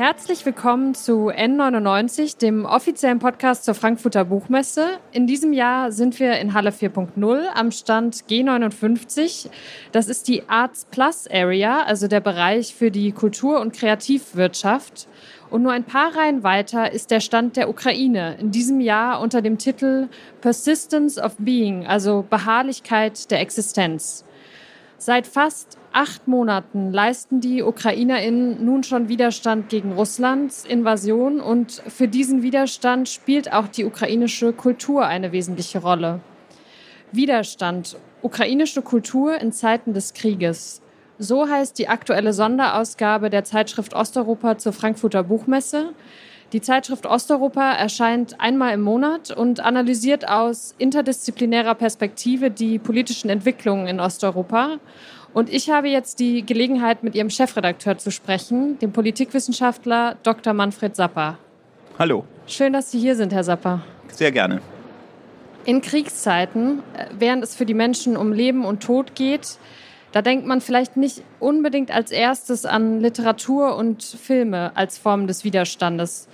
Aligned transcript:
Herzlich 0.00 0.46
willkommen 0.46 0.94
zu 0.94 1.28
N99, 1.28 2.38
dem 2.38 2.64
offiziellen 2.64 3.18
Podcast 3.18 3.66
zur 3.66 3.74
Frankfurter 3.74 4.24
Buchmesse. 4.24 4.98
In 5.12 5.26
diesem 5.26 5.52
Jahr 5.52 5.92
sind 5.92 6.18
wir 6.18 6.38
in 6.38 6.54
Halle 6.54 6.70
4.0 6.70 7.48
am 7.54 7.70
Stand 7.70 8.24
G59. 8.26 9.50
Das 9.92 10.08
ist 10.08 10.26
die 10.26 10.48
Arts 10.48 10.86
Plus 10.90 11.26
Area, 11.30 11.82
also 11.82 12.08
der 12.08 12.20
Bereich 12.20 12.74
für 12.74 12.90
die 12.90 13.12
Kultur- 13.12 13.60
und 13.60 13.74
Kreativwirtschaft. 13.74 15.06
Und 15.50 15.64
nur 15.64 15.72
ein 15.72 15.84
paar 15.84 16.16
Reihen 16.16 16.42
weiter 16.42 16.90
ist 16.90 17.10
der 17.10 17.20
Stand 17.20 17.58
der 17.58 17.68
Ukraine, 17.68 18.38
in 18.40 18.50
diesem 18.50 18.80
Jahr 18.80 19.20
unter 19.20 19.42
dem 19.42 19.58
Titel 19.58 20.08
Persistence 20.40 21.18
of 21.18 21.36
Being, 21.36 21.86
also 21.86 22.24
Beharrlichkeit 22.30 23.30
der 23.30 23.40
Existenz. 23.40 24.24
Seit 24.96 25.26
fast 25.26 25.76
acht 25.92 26.28
Monaten 26.28 26.92
leisten 26.92 27.40
die 27.40 27.62
UkrainerInnen 27.62 28.64
nun 28.64 28.82
schon 28.82 29.08
Widerstand 29.08 29.68
gegen 29.68 29.92
Russlands 29.92 30.64
Invasion 30.64 31.40
und 31.40 31.82
für 31.88 32.08
diesen 32.08 32.42
Widerstand 32.42 33.08
spielt 33.08 33.52
auch 33.52 33.68
die 33.68 33.84
ukrainische 33.84 34.52
Kultur 34.52 35.06
eine 35.06 35.32
wesentliche 35.32 35.80
Rolle. 35.80 36.20
Widerstand, 37.12 37.96
ukrainische 38.22 38.82
Kultur 38.82 39.40
in 39.40 39.52
Zeiten 39.52 39.94
des 39.94 40.14
Krieges. 40.14 40.80
So 41.18 41.48
heißt 41.48 41.78
die 41.78 41.88
aktuelle 41.88 42.32
Sonderausgabe 42.32 43.28
der 43.28 43.44
Zeitschrift 43.44 43.94
Osteuropa 43.94 44.58
zur 44.58 44.72
Frankfurter 44.72 45.22
Buchmesse. 45.22 45.92
Die 46.52 46.60
Zeitschrift 46.60 47.06
Osteuropa 47.06 47.72
erscheint 47.72 48.40
einmal 48.40 48.74
im 48.74 48.80
Monat 48.80 49.30
und 49.30 49.60
analysiert 49.60 50.28
aus 50.28 50.74
interdisziplinärer 50.78 51.74
Perspektive 51.74 52.50
die 52.50 52.78
politischen 52.78 53.30
Entwicklungen 53.30 53.86
in 53.86 54.00
Osteuropa. 54.00 54.78
Und 55.32 55.48
ich 55.48 55.70
habe 55.70 55.88
jetzt 55.88 56.18
die 56.18 56.44
Gelegenheit, 56.44 57.04
mit 57.04 57.14
Ihrem 57.14 57.30
Chefredakteur 57.30 57.98
zu 57.98 58.10
sprechen, 58.10 58.78
dem 58.80 58.92
Politikwissenschaftler 58.92 60.16
Dr. 60.22 60.52
Manfred 60.54 60.96
Sapper. 60.96 61.38
Hallo. 61.98 62.24
Schön, 62.46 62.72
dass 62.72 62.90
Sie 62.90 62.98
hier 62.98 63.14
sind, 63.14 63.32
Herr 63.32 63.44
Sapper. 63.44 63.82
Sehr 64.08 64.32
gerne. 64.32 64.60
In 65.64 65.82
Kriegszeiten, 65.82 66.82
äh, 66.96 67.06
während 67.16 67.44
es 67.44 67.54
für 67.54 67.66
die 67.66 67.74
Menschen 67.74 68.16
um 68.16 68.32
Leben 68.32 68.64
und 68.64 68.82
Tod 68.82 69.14
geht, 69.14 69.58
da 70.12 70.22
denkt 70.22 70.46
man 70.46 70.60
vielleicht 70.60 70.96
nicht 70.96 71.22
unbedingt 71.38 71.92
als 71.92 72.10
erstes 72.10 72.66
an 72.66 73.00
Literatur 73.00 73.76
und 73.76 74.02
Filme 74.02 74.72
als 74.74 74.98
Form 74.98 75.28
des 75.28 75.44
Widerstandes. 75.44 76.26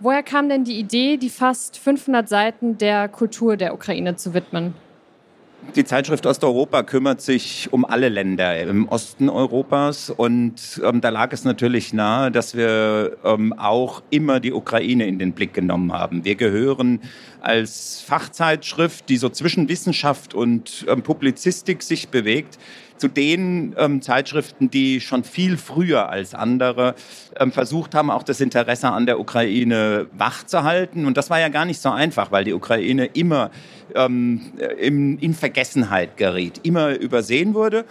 Woher 0.00 0.22
kam 0.22 0.50
denn 0.50 0.64
die 0.64 0.78
Idee, 0.78 1.16
die 1.16 1.30
fast 1.30 1.78
500 1.78 2.28
Seiten 2.28 2.76
der 2.76 3.08
Kultur 3.08 3.56
der 3.56 3.72
Ukraine 3.72 4.16
zu 4.16 4.34
widmen? 4.34 4.74
Die 5.74 5.84
Zeitschrift 5.84 6.26
Osteuropa 6.26 6.82
kümmert 6.82 7.20
sich 7.20 7.68
um 7.70 7.84
alle 7.84 8.08
Länder 8.08 8.58
im 8.60 8.88
Osten 8.88 9.28
Europas 9.28 10.10
und 10.10 10.80
ähm, 10.82 11.00
da 11.00 11.08
lag 11.08 11.32
es 11.32 11.44
natürlich 11.44 11.92
nahe, 11.92 12.30
dass 12.30 12.56
wir 12.56 13.16
ähm, 13.24 13.52
auch 13.52 14.02
immer 14.10 14.40
die 14.40 14.52
Ukraine 14.52 15.06
in 15.06 15.18
den 15.18 15.32
Blick 15.32 15.54
genommen 15.54 15.92
haben. 15.92 16.24
Wir 16.24 16.34
gehören 16.36 17.00
als 17.40 18.00
Fachzeitschrift, 18.00 19.08
die 19.08 19.16
so 19.16 19.28
zwischen 19.28 19.68
Wissenschaft 19.68 20.34
und 20.34 20.84
ähm, 20.88 21.02
Publizistik 21.02 21.82
sich 21.82 22.08
bewegt, 22.08 22.58
zu 22.98 23.08
den 23.08 23.74
ähm, 23.78 24.00
Zeitschriften, 24.02 24.70
die 24.70 25.00
schon 25.00 25.24
viel 25.24 25.56
früher 25.56 26.08
als 26.08 26.34
andere 26.34 26.94
ähm, 27.38 27.52
versucht 27.52 27.94
haben, 27.94 28.10
auch 28.10 28.22
das 28.22 28.40
Interesse 28.40 28.88
an 28.88 29.06
der 29.06 29.20
Ukraine 29.20 30.06
wachzuhalten. 30.16 31.06
Und 31.06 31.16
das 31.16 31.30
war 31.30 31.38
ja 31.38 31.48
gar 31.48 31.64
nicht 31.64 31.80
so 31.80 31.90
einfach, 31.90 32.32
weil 32.32 32.44
die 32.44 32.54
Ukraine 32.54 33.06
immer 33.06 33.50
ähm, 33.94 34.52
in, 34.78 35.18
in 35.18 35.34
Vergessenheit 35.34 36.16
geriet, 36.16 36.60
immer 36.62 36.94
übersehen 36.94 37.54
wurde. 37.54 37.84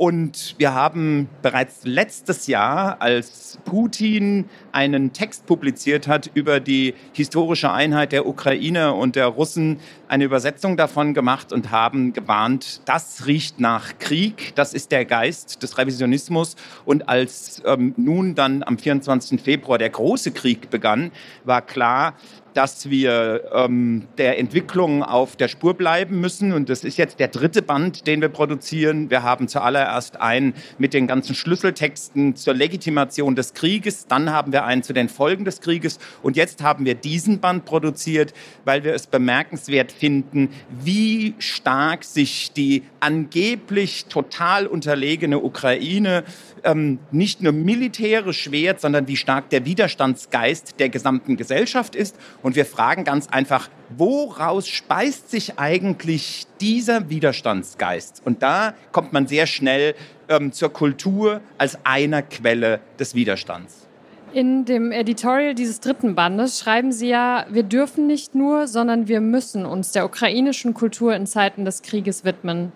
Und 0.00 0.54
wir 0.56 0.72
haben 0.72 1.28
bereits 1.42 1.84
letztes 1.84 2.46
Jahr, 2.46 3.02
als 3.02 3.58
Putin 3.66 4.48
einen 4.72 5.12
Text 5.12 5.44
publiziert 5.44 6.08
hat 6.08 6.30
über 6.32 6.58
die 6.58 6.94
historische 7.12 7.70
Einheit 7.70 8.12
der 8.12 8.26
Ukraine 8.26 8.94
und 8.94 9.14
der 9.14 9.26
Russen, 9.26 9.78
eine 10.08 10.24
Übersetzung 10.24 10.78
davon 10.78 11.12
gemacht 11.12 11.52
und 11.52 11.70
haben 11.70 12.14
gewarnt, 12.14 12.80
das 12.86 13.26
riecht 13.26 13.60
nach 13.60 13.98
Krieg, 13.98 14.54
das 14.54 14.72
ist 14.72 14.90
der 14.90 15.04
Geist 15.04 15.62
des 15.62 15.76
Revisionismus. 15.76 16.56
Und 16.86 17.10
als 17.10 17.60
ähm, 17.66 17.92
nun 17.98 18.34
dann 18.34 18.62
am 18.62 18.78
24. 18.78 19.38
Februar 19.38 19.76
der 19.76 19.90
große 19.90 20.32
Krieg 20.32 20.70
begann, 20.70 21.12
war 21.44 21.60
klar, 21.60 22.14
dass 22.54 22.90
wir 22.90 23.50
ähm, 23.52 24.06
der 24.18 24.38
Entwicklung 24.38 25.02
auf 25.02 25.36
der 25.36 25.48
Spur 25.48 25.74
bleiben 25.74 26.20
müssen. 26.20 26.52
Und 26.52 26.68
das 26.68 26.84
ist 26.84 26.98
jetzt 26.98 27.20
der 27.20 27.28
dritte 27.28 27.62
Band, 27.62 28.06
den 28.06 28.20
wir 28.20 28.28
produzieren. 28.28 29.10
Wir 29.10 29.22
haben 29.22 29.48
zuallererst 29.48 30.20
einen 30.20 30.54
mit 30.78 30.94
den 30.94 31.06
ganzen 31.06 31.34
Schlüsseltexten 31.34 32.36
zur 32.36 32.54
Legitimation 32.54 33.34
des 33.36 33.54
Krieges. 33.54 34.06
Dann 34.06 34.30
haben 34.30 34.52
wir 34.52 34.64
einen 34.64 34.82
zu 34.82 34.92
den 34.92 35.08
Folgen 35.08 35.44
des 35.44 35.60
Krieges. 35.60 35.98
Und 36.22 36.36
jetzt 36.36 36.62
haben 36.62 36.84
wir 36.84 36.94
diesen 36.94 37.40
Band 37.40 37.64
produziert, 37.64 38.32
weil 38.64 38.84
wir 38.84 38.94
es 38.94 39.06
bemerkenswert 39.06 39.92
finden, 39.92 40.50
wie 40.82 41.34
stark 41.38 42.04
sich 42.04 42.52
die 42.52 42.82
angeblich 43.00 44.06
total 44.06 44.66
unterlegene 44.66 45.38
Ukraine 45.38 46.24
ähm, 46.64 46.98
nicht 47.10 47.42
nur 47.42 47.52
militärisch 47.52 48.50
wehrt, 48.50 48.80
sondern 48.80 49.08
wie 49.08 49.16
stark 49.16 49.50
der 49.50 49.64
Widerstandsgeist 49.64 50.78
der 50.78 50.88
gesamten 50.88 51.36
Gesellschaft 51.36 51.94
ist. 51.94 52.16
Und 52.42 52.56
wir 52.56 52.64
fragen 52.64 53.04
ganz 53.04 53.28
einfach, 53.28 53.68
woraus 53.90 54.66
speist 54.66 55.30
sich 55.30 55.58
eigentlich 55.58 56.46
dieser 56.60 57.10
Widerstandsgeist? 57.10 58.22
Und 58.24 58.42
da 58.42 58.74
kommt 58.92 59.12
man 59.12 59.26
sehr 59.26 59.46
schnell 59.46 59.94
ähm, 60.28 60.52
zur 60.52 60.72
Kultur 60.72 61.40
als 61.58 61.78
einer 61.84 62.22
Quelle 62.22 62.80
des 62.98 63.14
Widerstands. 63.14 63.86
In 64.32 64.64
dem 64.64 64.92
Editorial 64.92 65.54
dieses 65.54 65.80
dritten 65.80 66.14
Bandes 66.14 66.60
schreiben 66.60 66.92
Sie 66.92 67.08
ja, 67.08 67.46
wir 67.50 67.64
dürfen 67.64 68.06
nicht 68.06 68.34
nur, 68.36 68.68
sondern 68.68 69.08
wir 69.08 69.20
müssen 69.20 69.66
uns 69.66 69.90
der 69.90 70.04
ukrainischen 70.04 70.72
Kultur 70.72 71.16
in 71.16 71.26
Zeiten 71.26 71.64
des 71.64 71.82
Krieges 71.82 72.24
widmen. 72.24 72.70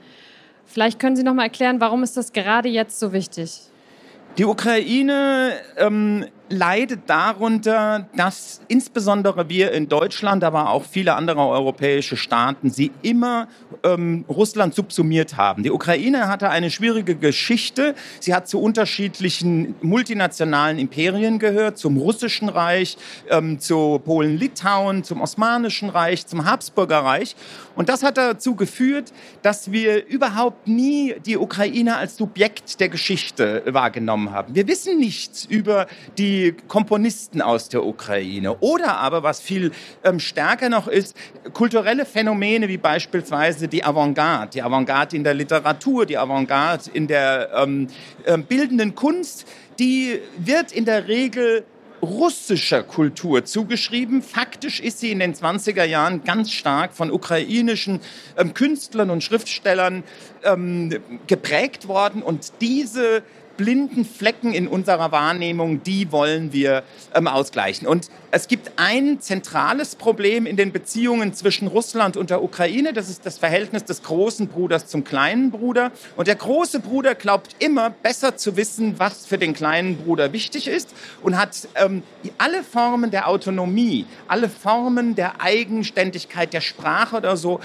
Vielleicht 0.66 0.98
können 0.98 1.14
Sie 1.14 1.22
noch 1.22 1.34
mal 1.34 1.44
erklären, 1.44 1.80
warum 1.80 2.02
ist 2.02 2.16
das 2.16 2.32
gerade 2.32 2.68
jetzt 2.68 2.98
so 2.98 3.12
wichtig? 3.12 3.60
Die 4.36 4.44
Ukraine 4.44 5.52
ähm, 5.76 6.26
leidet 6.48 7.08
darunter, 7.08 8.06
dass 8.16 8.60
insbesondere 8.68 9.48
wir 9.48 9.72
in 9.72 9.88
Deutschland, 9.88 10.44
aber 10.44 10.70
auch 10.70 10.84
viele 10.84 11.14
andere 11.14 11.40
europäische 11.40 12.16
Staaten, 12.16 12.70
sie 12.70 12.90
immer 13.02 13.48
ähm, 13.82 14.24
Russland 14.28 14.74
subsumiert 14.74 15.36
haben. 15.36 15.62
Die 15.62 15.70
Ukraine 15.70 16.28
hatte 16.28 16.50
eine 16.50 16.70
schwierige 16.70 17.14
Geschichte. 17.14 17.94
Sie 18.20 18.34
hat 18.34 18.48
zu 18.48 18.60
unterschiedlichen 18.60 19.74
multinationalen 19.80 20.78
Imperien 20.78 21.38
gehört, 21.38 21.78
zum 21.78 21.96
Russischen 21.96 22.48
Reich, 22.48 22.98
ähm, 23.30 23.58
zu 23.58 24.00
Polen-Litauen, 24.04 25.02
zum 25.02 25.22
Osmanischen 25.22 25.88
Reich, 25.88 26.26
zum 26.26 26.44
Habsburger 26.44 26.98
Reich. 26.98 27.36
Und 27.76 27.88
das 27.88 28.02
hat 28.02 28.16
dazu 28.16 28.54
geführt, 28.54 29.12
dass 29.42 29.72
wir 29.72 30.06
überhaupt 30.06 30.68
nie 30.68 31.14
die 31.26 31.36
Ukraine 31.36 31.96
als 31.96 32.16
Subjekt 32.16 32.80
der 32.80 32.88
Geschichte 32.88 33.62
wahrgenommen 33.66 34.30
haben. 34.30 34.54
Wir 34.54 34.68
wissen 34.68 34.98
nichts 34.98 35.44
über 35.44 35.86
die 36.16 36.54
Komponisten 36.68 37.42
aus 37.42 37.68
der 37.68 37.84
Ukraine. 37.84 38.56
Oder 38.60 38.98
aber, 38.98 39.22
was 39.22 39.40
viel 39.40 39.72
ähm, 40.04 40.20
stärker 40.20 40.68
noch 40.68 40.86
ist, 40.88 41.16
kulturelle 41.52 42.06
Phänomene 42.06 42.68
wie 42.68 42.76
beispielsweise 42.76 43.68
die 43.68 43.84
Avantgarde, 43.84 44.50
die 44.54 44.62
Avantgarde 44.62 45.16
in 45.16 45.24
der 45.24 45.34
Literatur, 45.34 46.06
die 46.06 46.16
Avantgarde 46.16 46.90
in 46.92 47.06
der 47.06 47.50
ähm, 47.56 47.88
äh, 48.24 48.38
bildenden 48.38 48.94
Kunst, 48.94 49.46
die 49.78 50.20
wird 50.38 50.72
in 50.72 50.84
der 50.84 51.08
Regel 51.08 51.64
russischer 52.04 52.82
Kultur 52.82 53.44
zugeschrieben. 53.44 54.22
Faktisch 54.22 54.80
ist 54.80 55.00
sie 55.00 55.10
in 55.10 55.18
den 55.18 55.34
20er 55.34 55.84
Jahren 55.84 56.24
ganz 56.24 56.52
stark 56.52 56.94
von 56.94 57.10
ukrainischen 57.10 58.00
ähm, 58.36 58.54
Künstlern 58.54 59.10
und 59.10 59.24
Schriftstellern 59.24 60.04
ähm, 60.44 60.96
geprägt 61.26 61.88
worden. 61.88 62.22
Und 62.22 62.52
diese 62.60 63.22
blinden 63.56 64.04
Flecken 64.04 64.52
in 64.52 64.68
unserer 64.68 65.12
Wahrnehmung, 65.12 65.82
die 65.82 66.12
wollen 66.12 66.52
wir 66.52 66.82
ähm, 67.14 67.28
ausgleichen. 67.28 67.86
Und 67.86 68.08
es 68.30 68.48
gibt 68.48 68.72
ein 68.76 69.20
zentrales 69.20 69.94
Problem 69.94 70.46
in 70.46 70.56
den 70.56 70.72
Beziehungen 70.72 71.34
zwischen 71.34 71.68
Russland 71.68 72.16
und 72.16 72.30
der 72.30 72.42
Ukraine. 72.42 72.92
Das 72.92 73.08
ist 73.08 73.24
das 73.24 73.38
Verhältnis 73.38 73.84
des 73.84 74.02
großen 74.02 74.48
Bruders 74.48 74.86
zum 74.86 75.04
kleinen 75.04 75.50
Bruder. 75.50 75.92
Und 76.16 76.26
der 76.26 76.36
große 76.36 76.80
Bruder 76.80 77.14
glaubt 77.14 77.56
immer 77.60 77.90
besser 77.90 78.36
zu 78.36 78.56
wissen, 78.56 78.98
was 78.98 79.26
für 79.26 79.38
den 79.38 79.54
kleinen 79.54 79.96
Bruder 79.96 80.32
wichtig 80.32 80.68
ist 80.68 80.94
und 81.22 81.38
hat 81.38 81.68
ähm, 81.76 82.02
alle 82.38 82.62
Formen 82.64 83.10
der 83.10 83.28
Autonomie, 83.28 84.06
alle 84.26 84.48
Formen 84.48 85.14
der 85.14 85.40
Eigenständigkeit 85.40 86.52
der 86.52 86.60
Sprache 86.60 87.16
oder 87.16 87.36
so 87.36 87.60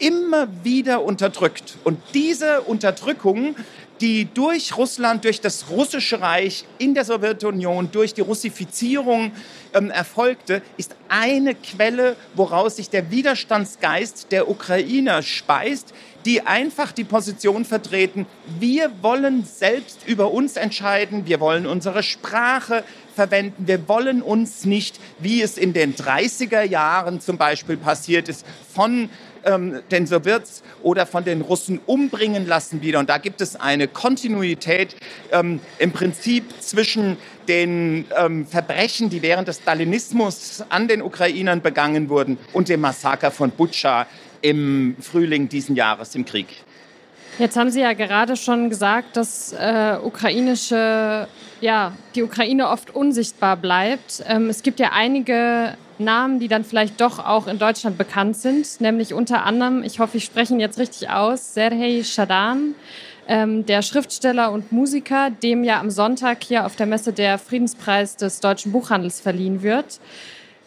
immer 0.00 0.48
wieder 0.64 1.04
unterdrückt. 1.04 1.78
Und 1.84 2.00
diese 2.14 2.62
Unterdrückung 2.62 3.54
die 4.00 4.26
durch 4.32 4.76
Russland, 4.76 5.24
durch 5.24 5.40
das 5.40 5.68
russische 5.70 6.20
Reich 6.20 6.64
in 6.78 6.94
der 6.94 7.04
Sowjetunion, 7.04 7.90
durch 7.92 8.14
die 8.14 8.22
Russifizierung 8.22 9.32
ähm, 9.74 9.90
erfolgte, 9.90 10.62
ist 10.76 10.96
eine 11.08 11.54
Quelle, 11.54 12.16
woraus 12.34 12.76
sich 12.76 12.88
der 12.88 13.10
Widerstandsgeist 13.10 14.32
der 14.32 14.48
Ukrainer 14.48 15.22
speist, 15.22 15.92
die 16.24 16.46
einfach 16.46 16.92
die 16.92 17.04
Position 17.04 17.64
vertreten, 17.64 18.26
wir 18.58 18.90
wollen 19.02 19.44
selbst 19.44 20.06
über 20.06 20.32
uns 20.32 20.56
entscheiden, 20.56 21.26
wir 21.26 21.40
wollen 21.40 21.66
unsere 21.66 22.02
Sprache 22.02 22.84
verwenden, 23.14 23.66
wir 23.66 23.88
wollen 23.88 24.22
uns 24.22 24.64
nicht, 24.64 25.00
wie 25.18 25.40
es 25.42 25.56
in 25.56 25.72
den 25.72 25.94
30er 25.94 26.62
Jahren 26.62 27.20
zum 27.20 27.38
Beispiel 27.38 27.76
passiert 27.76 28.28
ist, 28.28 28.46
von 28.74 29.08
ähm, 29.44 29.80
den 29.90 30.06
Sowjets 30.06 30.62
oder 30.82 31.06
von 31.06 31.24
den 31.24 31.40
Russen 31.40 31.80
umbringen 31.86 32.46
lassen 32.46 32.82
wieder. 32.82 32.98
Und 32.98 33.10
da 33.10 33.18
gibt 33.18 33.40
es 33.40 33.56
eine 33.56 33.88
Kontinuität 33.88 34.96
ähm, 35.32 35.60
im 35.78 35.92
Prinzip 35.92 36.44
zwischen 36.60 37.16
den 37.48 38.06
ähm, 38.16 38.46
Verbrechen, 38.46 39.10
die 39.10 39.22
während 39.22 39.48
des 39.48 39.58
Stalinismus 39.58 40.64
an 40.68 40.88
den 40.88 41.02
Ukrainern 41.02 41.62
begangen 41.62 42.08
wurden, 42.08 42.38
und 42.52 42.68
dem 42.68 42.80
Massaker 42.80 43.30
von 43.30 43.50
Butscha 43.50 44.06
im 44.42 44.96
Frühling 45.00 45.48
diesen 45.48 45.76
Jahres 45.76 46.14
im 46.14 46.24
Krieg. 46.24 46.46
Jetzt 47.38 47.56
haben 47.56 47.70
Sie 47.70 47.80
ja 47.80 47.94
gerade 47.94 48.36
schon 48.36 48.68
gesagt, 48.68 49.16
dass 49.16 49.52
äh, 49.52 49.96
ukrainische, 50.02 51.26
ja, 51.60 51.92
die 52.14 52.22
Ukraine 52.22 52.68
oft 52.68 52.94
unsichtbar 52.94 53.56
bleibt. 53.56 54.22
Ähm, 54.26 54.50
es 54.50 54.62
gibt 54.62 54.78
ja 54.78 54.90
einige 54.92 55.74
Namen, 56.00 56.40
die 56.40 56.48
dann 56.48 56.64
vielleicht 56.64 57.00
doch 57.00 57.18
auch 57.18 57.46
in 57.46 57.58
Deutschland 57.58 57.98
bekannt 57.98 58.36
sind, 58.36 58.80
nämlich 58.80 59.14
unter 59.14 59.44
anderem, 59.44 59.82
ich 59.82 60.00
hoffe, 60.00 60.16
ich 60.16 60.24
spreche 60.24 60.54
ihn 60.54 60.60
jetzt 60.60 60.78
richtig 60.78 61.10
aus, 61.10 61.54
Serhei 61.54 62.02
Shadan, 62.02 62.74
ähm, 63.28 63.64
der 63.66 63.82
Schriftsteller 63.82 64.50
und 64.50 64.72
Musiker, 64.72 65.30
dem 65.30 65.62
ja 65.62 65.78
am 65.78 65.90
Sonntag 65.90 66.42
hier 66.42 66.66
auf 66.66 66.74
der 66.74 66.86
Messe 66.86 67.12
der 67.12 67.38
Friedenspreis 67.38 68.16
des 68.16 68.40
deutschen 68.40 68.72
Buchhandels 68.72 69.20
verliehen 69.20 69.62
wird. 69.62 70.00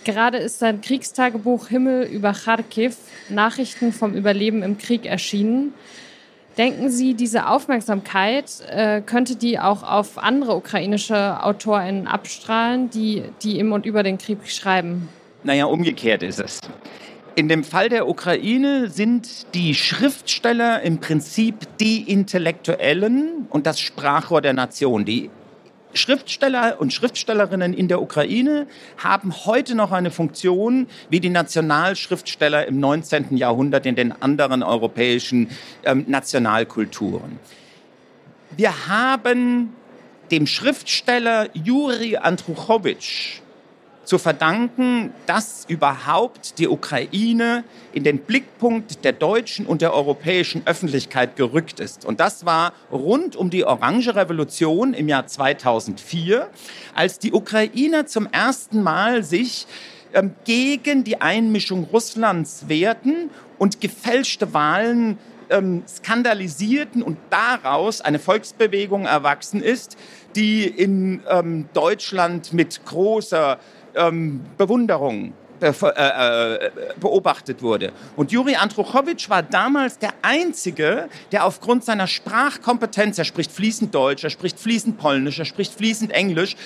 Gerade 0.06 0.38
ist 0.38 0.60
sein 0.60 0.82
Kriegstagebuch 0.82 1.68
Himmel 1.68 2.04
über 2.04 2.34
Kharkiv, 2.34 2.98
Nachrichten 3.30 3.94
vom 3.94 4.14
Überleben 4.14 4.62
im 4.64 4.78
Krieg 4.78 5.06
erschienen. 5.06 5.74
Denken 6.58 6.90
Sie, 6.90 7.16
diese 7.16 7.48
Aufmerksamkeit 7.48 8.46
äh, 8.70 9.02
könnte 9.02 9.36
die 9.36 9.60
auch 9.60 9.82
auf 9.82 10.18
andere 10.18 10.56
ukrainische 10.56 11.44
AutorInnen 11.44 12.06
abstrahlen, 12.06 12.90
die, 12.92 13.24
die 13.42 13.58
im 13.58 13.72
und 13.72 13.86
über 13.86 14.04
den 14.04 14.20
Krieg 14.20 14.38
schreiben? 14.48 15.10
Naja, 15.44 15.66
umgekehrt 15.66 16.24
ist 16.24 16.40
es. 16.40 16.60
In 17.36 17.50
dem 17.50 17.64
Fall 17.64 17.90
der 17.90 18.08
Ukraine 18.08 18.90
sind 18.90 19.54
die 19.56 19.74
Schriftsteller 19.74 20.82
im 20.84 21.00
Prinzip 21.00 21.56
die 21.80 22.10
Intellektuellen 22.10 23.48
und 23.50 23.66
das 23.66 23.80
Sprachrohr 23.80 24.42
der 24.42 24.54
Nation. 24.54 25.04
Die 25.04 25.32
Schriftsteller 25.94 26.80
und 26.80 26.94
Schriftstellerinnen 26.94 27.74
in 27.74 27.88
der 27.88 28.02
Ukraine 28.02 28.68
haben 28.98 29.34
heute 29.46 29.76
noch 29.76 29.92
eine 29.92 30.12
Funktion 30.12 30.88
wie 31.10 31.20
die 31.20 31.30
Nationalschriftsteller 31.30 32.68
im 32.68 32.80
19. 32.80 33.36
Jahrhundert 33.38 33.86
in 33.86 33.96
den 33.96 34.12
anderen 34.22 34.64
europäischen 34.64 35.50
ähm, 35.84 36.06
Nationalkulturen. 36.08 37.40
Wir 38.56 38.88
haben 38.88 39.74
dem 40.32 40.48
Schriftsteller 40.48 41.50
Juri 41.54 42.18
Andruchowitsch 42.18 43.43
zu 44.04 44.18
verdanken, 44.18 45.14
dass 45.26 45.66
überhaupt 45.68 46.60
die 46.60 46.68
Ukraine 46.68 47.64
in 47.94 48.04
den 48.04 48.20
Blickpunkt 48.20 49.04
der 49.06 49.14
deutschen 49.14 49.66
und 49.66 49.82
der 49.82 49.94
europäischen 49.94 50.64
Öffentlichkeit 50.66 51.36
gerückt 51.36 51.80
ist. 51.80 52.06
Und 52.06 52.20
das 52.20 52.46
war 52.46 52.74
rund 52.92 53.36
um 53.36 53.50
die 53.50 53.66
Orange 53.66 54.16
Revolution 54.16 54.94
im 54.94 55.08
Jahr 55.08 55.28
2004, 55.28 56.50
als 56.96 57.20
die 57.20 57.34
Ukrainer 57.34 58.06
zum 58.06 58.28
ersten 58.32 58.84
Mal 58.84 59.24
sich 59.24 59.68
ähm, 60.14 60.36
gegen 60.44 61.04
die 61.04 61.22
Einmischung 61.22 61.86
Russlands 61.86 62.66
wehrten 62.68 63.30
und 63.58 63.82
gefälschte 63.82 64.54
Wahlen 64.54 65.18
ähm, 65.50 65.84
skandalisierten 65.88 67.02
und 67.04 67.18
daraus 67.30 68.02
eine 68.02 68.20
Volksbewegung 68.20 69.06
erwachsen 69.06 69.62
ist, 69.62 69.98
die 70.36 70.66
in 70.66 71.22
ähm, 71.30 71.70
Deutschland 71.74 72.54
mit 72.54 72.86
großer 72.86 73.60
ähm, 73.96 74.42
Bewunderung 74.58 75.34
äh, 75.64 75.70
äh, 75.70 76.72
beobachtet 77.00 77.62
wurde. 77.62 77.94
Und 78.18 78.34
Juri 78.34 78.56
Andruchowitsch 78.56 79.30
war 79.30 79.44
damals 79.44 79.98
der 79.98 80.12
Einzige, 80.22 81.08
der 81.32 81.46
aufgrund 81.46 81.86
seiner 81.86 82.08
Sprachkompetenz, 82.08 83.18
er 83.18 83.24
spricht 83.24 83.50
fließend 83.50 83.96
Deutsch, 83.96 84.26
er 84.26 84.30
spricht 84.30 84.60
fließend 84.60 84.98
Polnisch, 84.98 85.40
er 85.40 85.46
spricht 85.46 85.74
fließend 85.74 86.12
Englisch, 86.12 86.58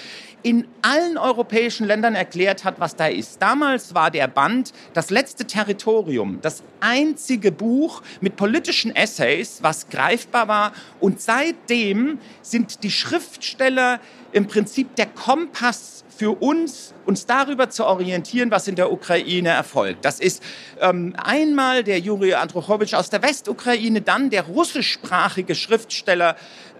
in 0.47 0.65
allen 0.81 1.17
europäischen 1.17 1.85
Ländern 1.85 2.15
erklärt 2.15 2.63
hat, 2.63 2.79
was 2.79 2.95
da 2.95 3.07
ist. 3.07 3.41
Damals 3.41 3.93
war 3.93 4.11
der 4.11 4.29
Band 4.29 4.71
Das 4.93 5.09
letzte 5.09 5.43
Territorium, 5.43 6.39
das 6.41 6.63
einzige 6.79 7.51
Buch 7.51 8.01
mit 8.21 8.37
politischen 8.37 8.95
Essays, 8.95 9.59
was 9.61 9.89
greifbar 9.89 10.47
war. 10.47 10.71
Und 11.01 11.19
seitdem 11.19 12.19
sind 12.41 12.83
die 12.83 12.91
Schriftsteller 12.91 13.99
im 14.31 14.47
Prinzip 14.47 14.95
der 14.95 15.07
Kompass 15.07 16.05
für 16.17 16.31
uns, 16.31 16.93
uns 17.05 17.25
darüber 17.25 17.69
zu 17.69 17.85
orientieren, 17.85 18.49
was 18.49 18.67
in 18.67 18.75
der 18.75 18.91
Ukraine 18.91 19.49
erfolgt. 19.49 20.03
Das 20.03 20.19
ist 20.19 20.41
ähm, 20.81 21.13
einmal 21.17 21.83
der 21.83 21.99
Juri 21.99 22.33
Androchowitsch 22.33 22.93
aus 22.93 23.09
der 23.09 23.21
Westukraine, 23.21 24.01
dann 24.01 24.29
der 24.29 24.43
russischsprachige 24.43 25.55
Schriftsteller 25.55 26.35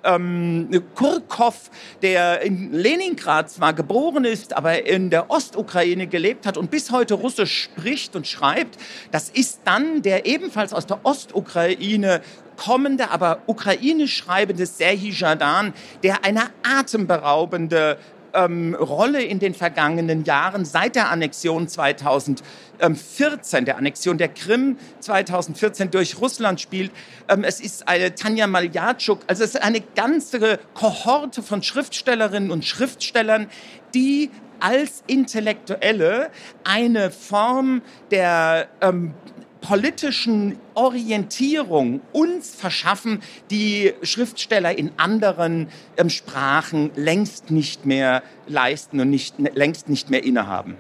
ähm, 0.08 0.84
Kurkov, 0.96 1.70
der 2.02 2.42
in 2.42 2.72
Leningrad 2.72 3.50
zwar 3.52 3.74
geboren 3.74 4.26
ist, 4.26 4.56
aber 4.56 4.86
in 4.86 5.10
der 5.10 5.30
Ostukraine 5.30 6.08
gelebt 6.08 6.46
hat 6.46 6.58
und 6.58 6.72
bis 6.72 6.92
heute 6.92 7.14
Russisch 7.14 7.64
spricht 7.64 8.16
und 8.16 8.26
schreibt. 8.28 8.78
Das 9.12 9.30
ist 9.30 9.62
dann 9.66 10.02
der 10.02 10.26
ebenfalls 10.26 10.74
aus 10.74 10.88
der 10.88 11.00
Ostukraine 11.04 12.22
kommende, 12.58 13.12
aber 13.12 13.42
ukrainisch 13.46 14.16
schreibende 14.16 14.66
Serhii 14.66 15.12
Jadan, 15.12 15.74
der 16.04 16.26
eine 16.26 16.50
atemberaubende 16.64 17.98
ähm, 18.38 18.76
Rolle 18.76 19.22
in 19.24 19.40
den 19.40 19.54
vergangenen 19.54 20.24
Jahren 20.24 20.64
seit 20.64 20.96
der 20.96 21.10
Annexion 21.10 21.68
2014, 21.68 23.66
der 23.66 23.78
Annexion 23.78 24.18
der 24.18 24.30
Krim 24.30 24.78
2014 25.00 25.92
durch 25.92 26.22
Russland 26.22 26.62
spielt. 26.62 26.92
Ähm, 27.28 27.44
es 27.44 27.60
ist 27.60 27.88
eine 27.88 28.16
Tanja 28.16 28.48
Maljatschuk, 28.48 29.22
also 29.28 29.44
es 29.44 29.56
ist 29.56 29.62
eine 29.62 29.82
ganze 29.82 30.60
Kohorte 30.76 31.42
von 31.42 31.64
Schriftstellerinnen 31.64 32.52
und 32.52 32.64
Schriftstellern, 32.64 33.48
die 33.94 34.30
als 34.60 35.04
Intellektuelle 35.08 36.30
eine 36.64 37.12
Form 37.12 37.82
der 38.12 38.68
ähm, 38.82 39.14
politischen 39.62 40.58
Orientierung 40.74 42.02
uns 42.12 42.56
verschaffen, 42.56 43.22
die 43.52 43.94
Schriftsteller 44.04 44.78
in 44.78 44.92
anderen 44.98 45.70
ähm, 45.98 46.10
Sprachen 46.10 46.92
längst 46.96 47.52
nicht 47.52 47.86
mehr 47.86 48.24
leisten 48.48 49.00
und 49.00 49.10
nicht, 49.10 49.36
längst 49.56 49.90
nicht 49.90 50.10
mehr 50.10 50.24
innehaben. 50.24 50.78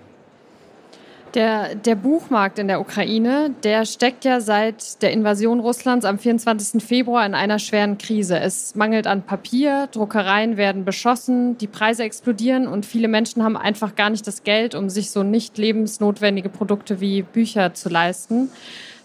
Der, 1.37 1.75
der 1.75 1.93
Buchmarkt 1.93 2.57
in 2.57 2.67
der 2.67 2.81
Ukraine, 2.81 3.51
der 3.61 3.85
steckt 3.85 4.25
ja 4.25 4.41
seit 4.41 5.03
der 5.03 5.11
Invasion 5.11 5.59
Russlands 5.59 6.03
am 6.03 6.17
24. 6.17 6.83
Februar 6.83 7.23
in 7.27 7.35
einer 7.35 7.59
schweren 7.59 7.99
Krise. 7.99 8.39
Es 8.39 8.73
mangelt 8.73 9.05
an 9.05 9.21
Papier, 9.21 9.87
Druckereien 9.91 10.57
werden 10.57 10.83
beschossen, 10.83 11.55
die 11.59 11.67
Preise 11.67 12.01
explodieren 12.01 12.65
und 12.65 12.87
viele 12.87 13.07
Menschen 13.07 13.43
haben 13.43 13.55
einfach 13.55 13.95
gar 13.95 14.09
nicht 14.09 14.25
das 14.25 14.43
Geld, 14.43 14.73
um 14.73 14.89
sich 14.89 15.11
so 15.11 15.21
nicht 15.21 15.59
lebensnotwendige 15.59 16.49
Produkte 16.49 17.01
wie 17.01 17.21
Bücher 17.21 17.75
zu 17.75 17.89
leisten. 17.89 18.49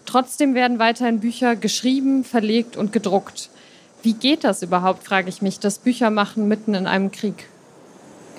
Trotzdem 0.07 0.55
werden 0.55 0.79
weiterhin 0.79 1.19
Bücher 1.19 1.55
geschrieben, 1.55 2.23
verlegt 2.23 2.75
und 2.75 2.91
gedruckt. 2.91 3.51
Wie 4.01 4.13
geht 4.13 4.43
das 4.43 4.63
überhaupt, 4.63 5.03
frage 5.03 5.29
ich 5.29 5.43
mich, 5.43 5.59
das 5.59 5.77
Büchermachen 5.77 6.47
mitten 6.47 6.73
in 6.73 6.87
einem 6.87 7.11
Krieg? 7.11 7.47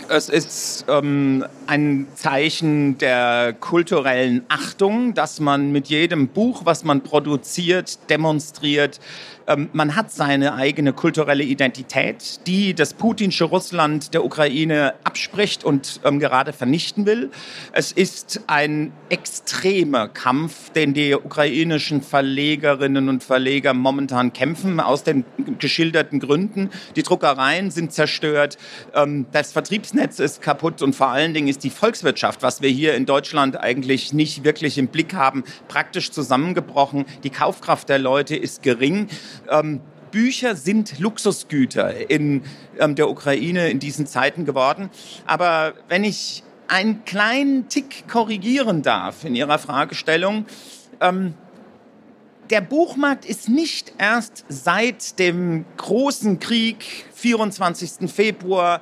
Es 0.09 0.29
ist 0.29 0.85
ähm, 0.89 1.45
ein 1.67 2.07
Zeichen 2.15 2.99
der 2.99 3.55
kulturellen 3.59 4.45
Achtung, 4.49 5.15
dass 5.15 5.41
man 5.41 5.73
mit 5.73 5.89
jedem 5.89 6.29
Buch, 6.29 6.63
was 6.65 6.85
man 6.85 7.03
produziert, 7.03 8.11
demonstriert, 8.11 9.01
ähm, 9.47 9.69
man 9.73 9.95
hat 9.97 10.11
seine 10.11 10.55
eigene 10.55 10.93
kulturelle 10.93 11.45
Identität, 11.45 12.47
die 12.47 12.75
das 12.75 12.95
putinsche 12.95 13.45
Russland 13.45 14.15
der 14.15 14.25
Ukraine 14.25 14.95
abspricht 15.05 15.65
und 15.65 16.01
ähm, 16.05 16.19
gerade 16.19 16.53
vernichten 16.53 17.07
will. 17.07 17.31
Es 17.73 17.93
ist 17.93 18.41
ein 18.47 18.93
extremer 19.09 20.09
Kampf, 20.09 20.71
den 20.71 20.95
die 20.95 21.15
ukrainischen 21.15 22.01
Verlegerinnen 22.03 23.09
und 23.09 23.23
Verleger 23.23 23.75
momentan 23.75 24.33
kämpfen, 24.33 24.81
aus 24.81 25.05
den 25.05 25.25
geschilderten 25.59 26.21
Gründen. 26.21 26.71
Die 26.97 27.03
Druckereien 27.03 27.71
sind 27.71 27.93
zerstört, 27.93 28.57
ähm, 28.95 29.27
das 29.33 29.53
Vertriebsnetz 29.53 30.21
ist 30.21 30.41
kaputt 30.41 30.81
und 30.81 30.95
vor 30.95 31.09
allen 31.09 31.35
Dingen 31.35 31.49
ist 31.55 31.63
die 31.63 31.71
Volkswirtschaft, 31.71 32.43
was 32.43 32.63
wir 32.63 32.69
hier 32.69 32.95
in 32.95 33.07
Deutschland 33.07 33.57
eigentlich 33.61 34.13
nicht 34.13 34.43
wirklich 34.43 34.77
im 34.77 34.89
Blick 34.89 35.15
haben, 35.15 35.45
praktisch 35.69 36.11
zusammengebrochen. 36.11 37.05
Die 37.23 37.31
Kaufkraft 37.31 37.89
der 37.89 38.01
Leute 38.01 38.35
ist 38.35 38.65
gering. 38.65 39.07
Ähm, 39.49 39.81
Bücher 40.11 40.57
sind 40.57 40.99
Luxusgüter 40.99 42.11
in 42.11 42.43
ähm, 42.81 42.97
der 42.97 43.09
Ukraine 43.09 43.69
in 43.71 43.79
diesen 43.79 44.09
Zeiten 44.09 44.45
geworden. 44.45 44.91
Aber 45.27 45.75
wenn 45.89 46.03
ich 46.03 46.43
einen 46.67 47.05
kleinen 47.05 47.69
Tick 47.69 48.09
korrigieren 48.09 48.83
darf 48.83 49.25
in 49.25 49.37
Ihrer 49.37 49.59
Fragestellung, 49.59 50.47
ähm, 51.01 51.35
der 52.51 52.63
Buchmarkt 52.63 53.25
ist 53.25 53.49
nicht 53.49 53.93
erst 53.99 54.45
seit 54.49 55.21
dem 55.21 55.65
großen 55.77 56.41
Krieg, 56.41 56.85
24. 57.15 58.11
Februar, 58.11 58.81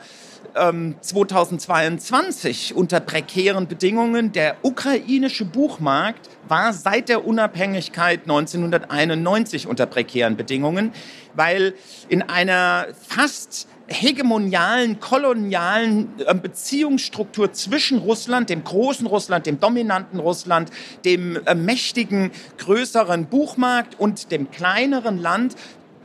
2022 0.54 2.70
ähm, 2.70 2.76
unter 2.76 3.00
prekären 3.00 3.68
Bedingungen. 3.68 4.32
Der 4.32 4.56
ukrainische 4.62 5.44
Buchmarkt 5.44 6.28
war 6.48 6.72
seit 6.72 7.08
der 7.08 7.26
Unabhängigkeit 7.26 8.22
1991 8.22 9.66
unter 9.66 9.86
prekären 9.86 10.36
Bedingungen, 10.36 10.92
weil 11.34 11.74
in 12.08 12.22
einer 12.22 12.86
fast 13.08 13.68
hegemonialen, 13.88 15.00
kolonialen 15.00 16.08
ähm, 16.26 16.40
Beziehungsstruktur 16.40 17.52
zwischen 17.52 17.98
Russland, 17.98 18.50
dem 18.50 18.64
großen 18.64 19.06
Russland, 19.06 19.46
dem 19.46 19.60
dominanten 19.60 20.18
Russland, 20.18 20.70
dem 21.04 21.40
äh, 21.46 21.54
mächtigen, 21.54 22.30
größeren 22.58 23.26
Buchmarkt 23.26 23.98
und 23.98 24.30
dem 24.30 24.50
kleineren 24.50 25.18
Land 25.18 25.56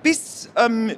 bis 0.04 0.50
ähm, 0.56 0.92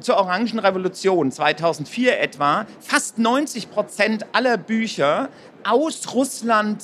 zur 0.00 0.16
Orangenrevolution 0.16 1.30
2004 1.32 2.20
etwa 2.20 2.66
fast 2.80 3.18
90 3.18 3.70
Prozent 3.70 4.26
aller 4.32 4.56
Bücher 4.56 5.28
aus 5.64 6.14
Russland 6.14 6.82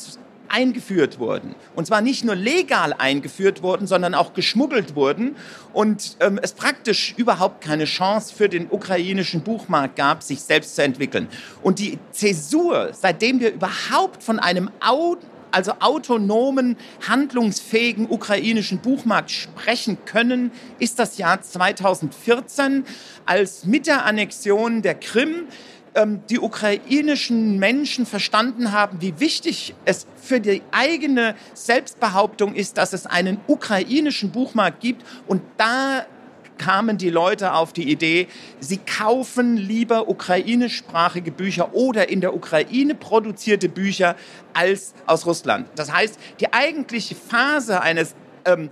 eingeführt 0.51 1.19
wurden. 1.19 1.55
Und 1.77 1.87
zwar 1.87 2.01
nicht 2.01 2.25
nur 2.25 2.35
legal 2.35 2.93
eingeführt 2.93 3.63
wurden, 3.63 3.87
sondern 3.87 4.15
auch 4.15 4.35
geschmuggelt 4.35 4.97
wurden. 4.97 5.37
Und 5.73 6.17
ähm, 6.21 6.39
es 6.43 6.53
praktisch 6.53 7.15
überhaupt 7.17 7.63
keine 7.63 7.85
Chance 7.85 8.35
für 8.35 8.49
den 8.49 8.69
ukrainischen 8.71 9.43
Buchmarkt 9.43 9.97
gab, 9.97 10.23
sich 10.23 10.41
selbst 10.41 10.75
zu 10.75 10.83
entwickeln. 10.83 11.29
Und 11.63 11.79
die 11.79 11.99
Zäsur, 12.11 12.91
seitdem 12.93 13.41
wir 13.41 13.53
überhaupt 13.53 14.23
von 14.23 14.39
einem 14.39 14.71
also 15.53 15.73
autonomen, 15.81 16.77
handlungsfähigen 17.07 18.09
ukrainischen 18.11 18.79
Buchmarkt 18.79 19.31
sprechen 19.31 19.99
können, 20.05 20.51
ist 20.79 20.99
das 20.99 21.19
Jahr 21.19 21.41
2014, 21.41 22.85
als 23.27 23.65
mit 23.65 23.87
der 23.87 24.05
Annexion 24.05 24.83
der 24.83 24.95
Krim 24.95 25.47
ähm, 25.95 26.23
die 26.31 26.39
ukrainischen 26.39 27.59
Menschen 27.59 28.07
verstanden 28.07 28.73
haben, 28.73 29.01
wie 29.01 29.19
wichtig 29.19 29.75
es 29.85 30.07
für 30.17 30.41
die 30.41 30.63
eigene 30.71 31.35
Selbstbehauptung 31.55 32.55
ist, 32.55 32.79
dass 32.79 32.93
es 32.93 33.07
einen 33.07 33.41
ukrainischen 33.49 34.31
Buchmarkt 34.31 34.81
gibt. 34.81 35.05
Und 35.27 35.43
da 35.57 36.07
kamen 36.61 36.99
die 36.99 37.09
Leute 37.09 37.55
auf 37.55 37.73
die 37.73 37.91
Idee, 37.91 38.29
sie 38.61 38.77
kaufen 38.77 39.57
lieber 39.57 40.09
ukrainischsprachige 40.09 41.33
Bücher 41.33 41.75
oder 41.75 42.11
in 42.11 42.21
der 42.21 42.35
Ukraine 42.35 42.95
produzierte 42.95 43.71
Bücher 43.71 44.15
als 44.53 44.93
aus 45.07 45.25
Russland. 45.25 45.69
Das 45.75 45.91
heißt, 45.91 46.21
die 46.39 46.53
eigentliche 46.53 47.15
Phase 47.15 47.81
eines 47.81 48.15
ähm, 48.45 48.69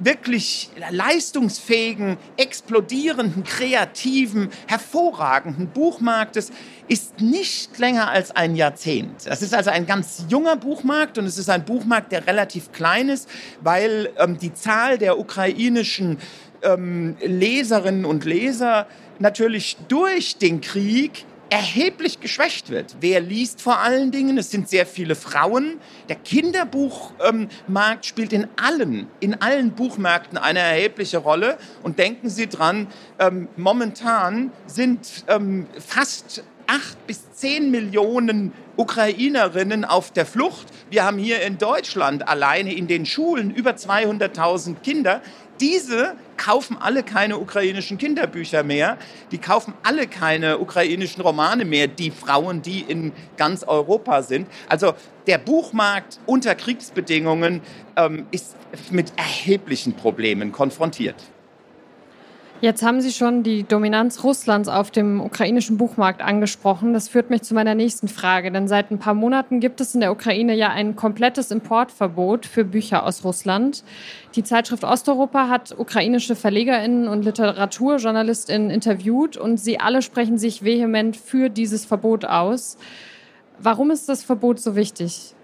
wirklich 0.00 0.70
leistungsfähigen, 0.90 2.16
explodierenden, 2.36 3.44
kreativen, 3.44 4.48
hervorragenden 4.66 5.68
Buchmarktes 5.68 6.50
ist 6.88 7.20
nicht 7.20 7.78
länger 7.78 8.10
als 8.10 8.34
ein 8.34 8.56
Jahrzehnt. 8.56 9.26
Das 9.26 9.42
ist 9.42 9.54
also 9.54 9.70
ein 9.70 9.86
ganz 9.86 10.24
junger 10.28 10.56
Buchmarkt 10.56 11.18
und 11.18 11.26
es 11.26 11.38
ist 11.38 11.50
ein 11.50 11.64
Buchmarkt, 11.64 12.12
der 12.12 12.26
relativ 12.26 12.72
klein 12.72 13.08
ist, 13.08 13.28
weil 13.60 14.10
ähm, 14.18 14.38
die 14.38 14.52
Zahl 14.52 14.98
der 14.98 15.18
ukrainischen 15.18 16.18
ähm, 16.62 17.16
Leserinnen 17.20 18.04
und 18.04 18.24
Leser 18.24 18.86
natürlich 19.18 19.76
durch 19.88 20.36
den 20.36 20.60
Krieg 20.60 21.24
erheblich 21.50 22.20
geschwächt 22.20 22.70
wird. 22.70 22.96
Wer 23.00 23.20
liest 23.20 23.60
vor 23.60 23.78
allen 23.80 24.12
Dingen? 24.12 24.38
Es 24.38 24.50
sind 24.52 24.68
sehr 24.68 24.86
viele 24.86 25.16
Frauen. 25.16 25.80
Der 26.08 26.16
Kinderbuchmarkt 26.16 28.06
spielt 28.06 28.32
in 28.32 28.46
allen, 28.56 29.08
in 29.18 29.34
allen 29.42 29.72
Buchmärkten 29.72 30.38
eine 30.38 30.60
erhebliche 30.60 31.18
Rolle. 31.18 31.58
Und 31.82 31.98
denken 31.98 32.30
Sie 32.30 32.46
dran, 32.46 32.86
ähm, 33.18 33.48
momentan 33.56 34.52
sind 34.66 35.24
ähm, 35.26 35.66
fast 35.78 36.44
acht 36.68 37.04
bis 37.08 37.32
zehn 37.32 37.72
Millionen 37.72 38.52
Ukrainerinnen 38.76 39.84
auf 39.84 40.12
der 40.12 40.26
Flucht. 40.26 40.68
Wir 40.88 41.04
haben 41.04 41.18
hier 41.18 41.42
in 41.42 41.58
Deutschland 41.58 42.28
alleine 42.28 42.72
in 42.72 42.86
den 42.86 43.06
Schulen 43.06 43.50
über 43.50 43.72
200.000 43.72 44.76
Kinder. 44.76 45.20
Diese 45.58 46.14
kaufen 46.40 46.78
alle 46.80 47.02
keine 47.02 47.38
ukrainischen 47.38 47.98
Kinderbücher 47.98 48.62
mehr. 48.62 48.96
Die 49.30 49.38
kaufen 49.38 49.74
alle 49.82 50.06
keine 50.06 50.58
ukrainischen 50.58 51.22
Romane 51.22 51.66
mehr, 51.66 51.86
die 51.86 52.10
Frauen, 52.10 52.62
die 52.62 52.80
in 52.80 53.12
ganz 53.36 53.62
Europa 53.62 54.22
sind. 54.22 54.48
Also 54.66 54.94
der 55.26 55.36
Buchmarkt 55.36 56.18
unter 56.24 56.54
Kriegsbedingungen 56.54 57.60
ähm, 57.96 58.26
ist 58.30 58.56
mit 58.90 59.12
erheblichen 59.16 59.94
Problemen 59.94 60.50
konfrontiert. 60.50 61.16
Jetzt 62.62 62.82
haben 62.82 63.00
Sie 63.00 63.10
schon 63.10 63.42
die 63.42 63.62
Dominanz 63.62 64.22
Russlands 64.22 64.68
auf 64.68 64.90
dem 64.90 65.22
ukrainischen 65.22 65.78
Buchmarkt 65.78 66.20
angesprochen. 66.20 66.92
Das 66.92 67.08
führt 67.08 67.30
mich 67.30 67.40
zu 67.40 67.54
meiner 67.54 67.74
nächsten 67.74 68.06
Frage, 68.06 68.52
denn 68.52 68.68
seit 68.68 68.90
ein 68.90 68.98
paar 68.98 69.14
Monaten 69.14 69.60
gibt 69.60 69.80
es 69.80 69.94
in 69.94 70.02
der 70.02 70.12
Ukraine 70.12 70.54
ja 70.54 70.68
ein 70.68 70.94
komplettes 70.94 71.50
Importverbot 71.50 72.44
für 72.44 72.64
Bücher 72.64 73.06
aus 73.06 73.24
Russland. 73.24 73.82
Die 74.34 74.44
Zeitschrift 74.44 74.84
Osteuropa 74.84 75.48
hat 75.48 75.74
ukrainische 75.78 76.36
Verlegerinnen 76.36 77.08
und 77.08 77.24
Literaturjournalistinnen 77.24 78.68
interviewt 78.68 79.38
und 79.38 79.56
sie 79.56 79.80
alle 79.80 80.02
sprechen 80.02 80.36
sich 80.36 80.62
vehement 80.62 81.16
für 81.16 81.48
dieses 81.48 81.86
Verbot 81.86 82.26
aus. 82.26 82.76
Warum 83.58 83.90
ist 83.90 84.06
das 84.10 84.22
Verbot 84.22 84.60
so 84.60 84.76
wichtig? 84.76 85.34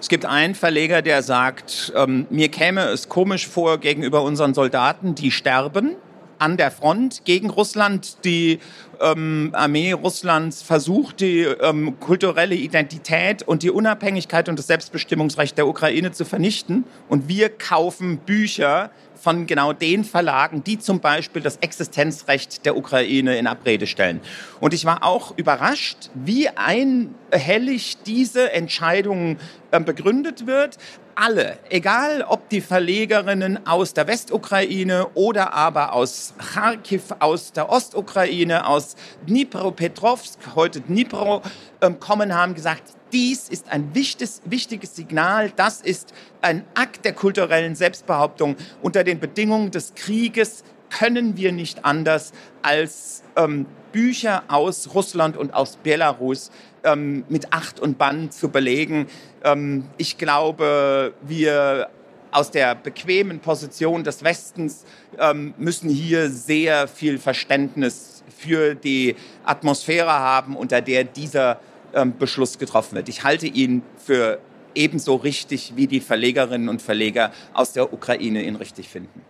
Es 0.00 0.08
gibt 0.08 0.24
einen 0.24 0.56
Verleger, 0.56 1.02
der 1.02 1.22
sagt, 1.22 1.92
ähm, 1.94 2.26
mir 2.30 2.48
käme 2.48 2.86
es 2.86 3.08
komisch 3.08 3.46
vor 3.46 3.78
gegenüber 3.78 4.24
unseren 4.24 4.54
Soldaten, 4.54 5.14
die 5.14 5.30
sterben 5.30 5.94
an 6.42 6.56
der 6.56 6.72
Front 6.72 7.24
gegen 7.24 7.50
Russland. 7.50 8.24
Die 8.24 8.58
ähm, 9.00 9.50
Armee 9.52 9.92
Russlands 9.92 10.60
versucht, 10.62 11.20
die 11.20 11.42
ähm, 11.42 11.98
kulturelle 12.00 12.56
Identität 12.56 13.42
und 13.42 13.62
die 13.62 13.70
Unabhängigkeit 13.70 14.48
und 14.48 14.58
das 14.58 14.66
Selbstbestimmungsrecht 14.66 15.56
der 15.56 15.68
Ukraine 15.68 16.10
zu 16.10 16.24
vernichten. 16.24 16.84
Und 17.08 17.28
wir 17.28 17.48
kaufen 17.48 18.18
Bücher 18.18 18.90
von 19.14 19.46
genau 19.46 19.72
den 19.72 20.02
Verlagen, 20.02 20.64
die 20.64 20.80
zum 20.80 20.98
Beispiel 20.98 21.42
das 21.42 21.58
Existenzrecht 21.58 22.66
der 22.66 22.76
Ukraine 22.76 23.38
in 23.38 23.46
Abrede 23.46 23.86
stellen. 23.86 24.20
Und 24.58 24.74
ich 24.74 24.84
war 24.84 25.04
auch 25.04 25.38
überrascht, 25.38 26.10
wie 26.14 26.48
einhellig 26.48 27.98
diese 28.04 28.52
Entscheidung 28.52 29.36
äh, 29.70 29.78
begründet 29.78 30.48
wird 30.48 30.76
alle, 31.14 31.58
egal 31.68 32.22
ob 32.22 32.48
die 32.48 32.60
Verlegerinnen 32.60 33.66
aus 33.66 33.94
der 33.94 34.06
Westukraine 34.06 35.08
oder 35.14 35.52
aber 35.52 35.92
aus 35.92 36.34
Kharkiv, 36.38 37.14
aus 37.18 37.52
der 37.52 37.70
Ostukraine, 37.70 38.66
aus 38.66 38.96
Dnipropetrovsk, 39.28 40.38
heute 40.54 40.80
Dnipro, 40.80 41.42
ähm, 41.80 42.00
kommen, 42.00 42.34
haben 42.34 42.54
gesagt, 42.54 42.82
dies 43.12 43.48
ist 43.48 43.70
ein 43.70 43.94
wichtiges, 43.94 44.40
wichtiges 44.44 44.96
Signal, 44.96 45.52
das 45.54 45.80
ist 45.80 46.14
ein 46.40 46.64
Akt 46.74 47.04
der 47.04 47.12
kulturellen 47.12 47.74
Selbstbehauptung. 47.74 48.56
Unter 48.80 49.04
den 49.04 49.20
Bedingungen 49.20 49.70
des 49.70 49.94
Krieges 49.94 50.64
können 50.88 51.36
wir 51.36 51.52
nicht 51.52 51.84
anders 51.84 52.32
als 52.62 53.22
ähm, 53.36 53.66
Bücher 53.92 54.44
aus 54.48 54.94
Russland 54.94 55.36
und 55.36 55.54
aus 55.54 55.76
Belarus 55.76 56.50
ähm, 56.84 57.24
mit 57.28 57.52
Acht 57.52 57.80
und 57.80 57.98
Bann 57.98 58.30
zu 58.30 58.48
belegen. 58.48 59.06
Ähm, 59.44 59.84
ich 59.96 60.18
glaube, 60.18 61.14
wir 61.22 61.88
aus 62.30 62.50
der 62.50 62.74
bequemen 62.74 63.40
Position 63.40 64.04
des 64.04 64.24
Westens 64.24 64.84
ähm, 65.18 65.54
müssen 65.58 65.90
hier 65.90 66.30
sehr 66.30 66.88
viel 66.88 67.18
Verständnis 67.18 68.24
für 68.36 68.74
die 68.74 69.14
Atmosphäre 69.44 70.12
haben, 70.12 70.56
unter 70.56 70.80
der 70.80 71.04
dieser 71.04 71.60
ähm, 71.94 72.14
Beschluss 72.18 72.58
getroffen 72.58 72.96
wird. 72.96 73.08
Ich 73.08 73.22
halte 73.22 73.46
ihn 73.46 73.82
für 73.96 74.38
ebenso 74.74 75.16
richtig, 75.16 75.74
wie 75.76 75.86
die 75.86 76.00
Verlegerinnen 76.00 76.68
und 76.68 76.80
Verleger 76.80 77.32
aus 77.52 77.72
der 77.72 77.92
Ukraine 77.92 78.42
ihn 78.42 78.56
richtig 78.56 78.88
finden. 78.88 79.22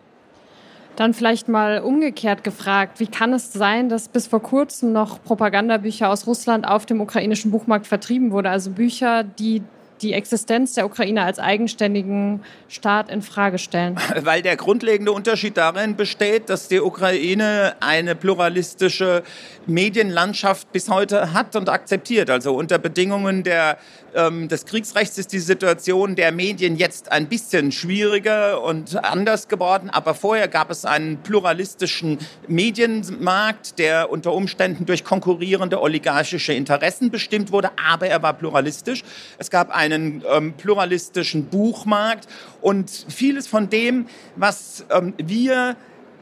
Dann 0.96 1.14
vielleicht 1.14 1.48
mal 1.48 1.80
umgekehrt 1.80 2.44
gefragt, 2.44 3.00
wie 3.00 3.06
kann 3.06 3.32
es 3.32 3.52
sein, 3.52 3.88
dass 3.88 4.08
bis 4.08 4.26
vor 4.26 4.42
kurzem 4.42 4.92
noch 4.92 5.22
Propagandabücher 5.22 6.10
aus 6.10 6.26
Russland 6.26 6.66
auf 6.66 6.84
dem 6.86 7.00
ukrainischen 7.00 7.50
Buchmarkt 7.50 7.86
vertrieben 7.86 8.30
wurde? 8.30 8.50
Also 8.50 8.70
Bücher, 8.70 9.24
die 9.24 9.62
die 10.02 10.12
Existenz 10.12 10.74
der 10.74 10.84
Ukraine 10.84 11.22
als 11.22 11.38
eigenständigen 11.38 12.42
Staat 12.68 13.10
in 13.10 13.22
Frage 13.22 13.58
stellen? 13.58 13.96
Weil 14.20 14.42
der 14.42 14.56
grundlegende 14.56 15.12
Unterschied 15.12 15.56
darin 15.56 15.96
besteht, 15.96 16.50
dass 16.50 16.68
die 16.68 16.80
Ukraine 16.80 17.76
eine 17.80 18.14
pluralistische 18.14 19.22
Medienlandschaft 19.66 20.72
bis 20.72 20.88
heute 20.88 21.32
hat 21.32 21.56
und 21.56 21.68
akzeptiert. 21.68 22.30
Also 22.30 22.54
unter 22.54 22.78
Bedingungen 22.78 23.44
der, 23.44 23.78
ähm, 24.14 24.48
des 24.48 24.66
Kriegsrechts 24.66 25.18
ist 25.18 25.32
die 25.32 25.38
Situation 25.38 26.14
der 26.14 26.32
Medien 26.32 26.76
jetzt 26.76 27.10
ein 27.10 27.28
bisschen 27.28 27.72
schwieriger 27.72 28.62
und 28.62 29.02
anders 29.04 29.48
geworden. 29.48 29.90
Aber 29.90 30.14
vorher 30.14 30.48
gab 30.48 30.70
es 30.70 30.84
einen 30.84 31.18
pluralistischen 31.18 32.18
Medienmarkt, 32.48 33.78
der 33.78 34.10
unter 34.10 34.32
Umständen 34.32 34.86
durch 34.86 35.04
konkurrierende 35.04 35.80
oligarchische 35.80 36.52
Interessen 36.52 37.10
bestimmt 37.10 37.52
wurde, 37.52 37.70
aber 37.90 38.06
er 38.06 38.22
war 38.22 38.34
pluralistisch. 38.34 39.02
Es 39.38 39.50
gab 39.50 39.70
einen 39.70 40.22
ähm, 40.30 40.54
pluralistischen 40.54 41.46
Buchmarkt 41.46 42.28
und 42.60 42.90
vieles 43.08 43.46
von 43.46 43.70
dem, 43.70 44.06
was 44.36 44.84
ähm, 44.90 45.14
wir 45.18 45.76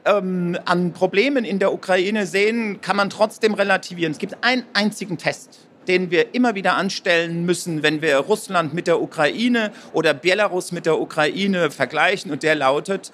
ähm, 0.04 0.58
an 0.64 0.92
Problemen 0.92 1.44
in 1.44 1.58
der 1.58 1.72
Ukraine 1.72 2.26
sehen, 2.26 2.80
kann 2.80 2.96
man 2.96 3.10
trotzdem 3.10 3.54
relativieren. 3.54 4.12
Es 4.12 4.18
gibt 4.18 4.42
einen 4.42 4.64
einzigen 4.72 5.18
Test, 5.18 5.69
den 5.90 6.12
wir 6.12 6.36
immer 6.36 6.54
wieder 6.54 6.76
anstellen 6.76 7.44
müssen, 7.44 7.82
wenn 7.82 8.00
wir 8.00 8.16
Russland 8.18 8.72
mit 8.72 8.86
der 8.86 9.02
Ukraine 9.02 9.72
oder 9.92 10.14
Belarus 10.14 10.70
mit 10.70 10.86
der 10.86 11.00
Ukraine 11.00 11.72
vergleichen. 11.72 12.30
Und 12.30 12.44
der 12.44 12.54
lautet, 12.54 13.10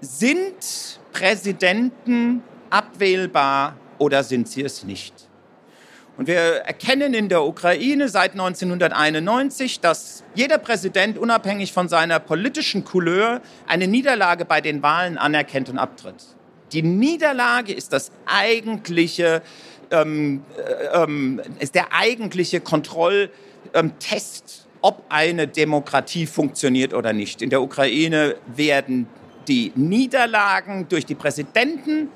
sind 0.00 0.98
Präsidenten 1.12 2.42
abwählbar 2.68 3.76
oder 3.98 4.24
sind 4.24 4.48
sie 4.48 4.62
es 4.64 4.82
nicht? 4.82 5.14
Und 6.16 6.26
wir 6.26 6.36
erkennen 6.36 7.14
in 7.14 7.28
der 7.28 7.44
Ukraine 7.44 8.08
seit 8.08 8.32
1991, 8.32 9.78
dass 9.78 10.24
jeder 10.34 10.58
Präsident 10.58 11.16
unabhängig 11.16 11.72
von 11.72 11.88
seiner 11.88 12.18
politischen 12.18 12.84
Couleur 12.84 13.40
eine 13.68 13.86
Niederlage 13.86 14.44
bei 14.44 14.60
den 14.60 14.82
Wahlen 14.82 15.16
anerkennt 15.16 15.68
und 15.68 15.78
abtritt. 15.78 16.24
Die 16.72 16.82
Niederlage 16.82 17.72
ist 17.72 17.92
das 17.92 18.10
eigentliche, 18.26 19.42
ähm, 19.90 20.44
äh, 20.56 21.02
ähm, 21.02 21.40
ist 21.58 21.74
der 21.74 21.92
eigentliche 21.92 22.60
Kontrolltest, 22.60 24.66
ob 24.80 25.04
eine 25.08 25.48
Demokratie 25.48 26.26
funktioniert 26.26 26.94
oder 26.94 27.12
nicht. 27.12 27.42
In 27.42 27.50
der 27.50 27.62
Ukraine 27.62 28.36
werden 28.46 29.08
die 29.48 29.72
Niederlagen 29.74 30.86
durch 30.88 31.06
die 31.06 31.14
Präsidenten 31.14 32.08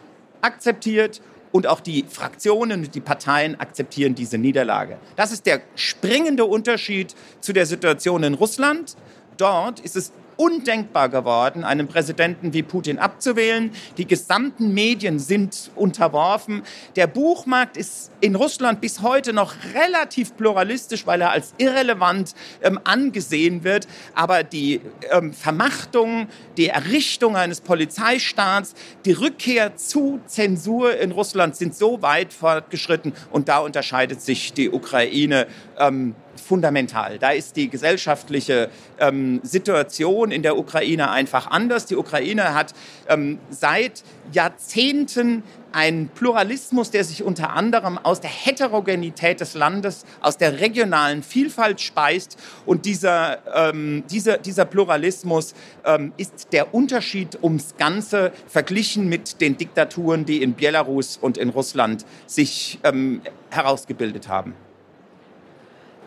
akzeptiert 0.43 1.21
und 1.50 1.67
auch 1.67 1.81
die 1.81 2.05
Fraktionen 2.09 2.85
und 2.85 2.95
die 2.95 3.00
Parteien 3.00 3.59
akzeptieren 3.61 4.14
diese 4.14 4.38
Niederlage. 4.38 4.99
Das 5.17 5.33
ist 5.33 5.47
der 5.47 5.61
springende 5.75 6.45
Unterschied 6.45 7.14
zu 7.41 7.52
der 7.52 7.67
Situation 7.67 8.23
in 8.23 8.35
Russland. 8.35 8.97
Dort 9.37 9.81
ist 9.81 9.97
es 9.97 10.12
undenkbar 10.37 11.09
geworden, 11.09 11.65
einen 11.65 11.89
Präsidenten 11.89 12.53
wie 12.53 12.62
Putin 12.62 12.99
abzuwählen. 12.99 13.71
Die 13.97 14.07
gesamten 14.07 14.75
Medien 14.75 15.19
sind 15.19 15.71
unterworfen. 15.75 16.62
Der 16.97 17.07
Buchmarkt 17.07 17.77
ist 17.77 18.11
in 18.21 18.35
Russland 18.35 18.81
bis 18.81 19.03
heute 19.03 19.33
noch 19.33 19.55
relativ 19.75 20.37
pluralistisch, 20.37 21.07
weil 21.07 21.21
er 21.21 21.31
als 21.31 21.55
irrelevant 21.59 22.35
ähm, 22.62 22.79
angesehen 22.85 23.65
wird. 23.65 23.87
Aber 24.15 24.43
die 24.43 24.81
ähm, 25.11 25.33
Vermachtung, 25.33 26.29
die 26.57 26.69
Errichtung 26.69 27.37
eines 27.37 27.61
Polizeistaats, 27.61 28.75
die 29.05 29.12
Rückkehr 29.12 29.77
zu 29.77 30.21
Zensur 30.27 30.97
in 30.99 31.12
Russland 31.12 31.57
sind 31.57 31.75
so 31.75 32.03
weit 32.03 32.33
fortgeschritten. 32.33 33.12
Und 33.31 33.49
da 33.49 33.59
unterscheidet 33.59 34.21
sich 34.21 34.53
die 34.53 34.71
Ukraine 34.71 35.47
ähm, 35.79 36.15
fundamental. 36.37 37.19
Da 37.19 37.31
ist 37.31 37.57
die 37.57 37.69
gesellschaftliche 37.69 38.71
ähm, 38.99 39.41
Situation 39.43 40.31
in 40.31 40.43
der 40.43 40.59
Ukraine 40.59 41.11
einfach 41.11 41.51
anders. 41.51 41.87
Die 41.87 41.97
Ukraine 41.97 42.55
hat 42.55 42.75
ähm, 43.09 43.39
seit 43.51 44.03
Jahrzehnten 44.33 45.43
einen 45.73 46.09
Pluralismus, 46.09 46.91
der 46.91 47.05
sich 47.05 47.23
unter 47.23 47.51
anderem 47.51 47.99
aus 47.99 48.21
der 48.21 48.31
Heterogenität 48.31 49.41
des 49.41 49.55
Landes, 49.55 50.05
aus 50.21 50.37
der 50.37 50.61
regionalen 50.61 51.23
Vielfalt 51.23 51.81
speist. 51.81 52.39
Und 52.67 52.85
dieser, 52.85 53.39
ähm, 53.55 54.05
dieser, 54.11 54.39
dieser 54.39 54.65
Pluralismus 54.65 55.55
ähm, 55.85 56.12
ist 56.17 56.53
der 56.53 56.75
Unterschied 56.75 57.43
ums 57.43 57.75
Ganze 57.79 58.33
verglichen 58.47 59.09
mit 59.09 59.41
den 59.41 59.57
Diktaturen, 59.57 60.25
die 60.25 60.43
in 60.43 60.55
Belarus 60.55 61.17
und 61.17 61.39
in 61.39 61.49
Russland 61.49 62.05
sich 62.27 62.79
ähm, 62.85 63.23
herausgebildet 63.51 64.29
haben. 64.29 64.55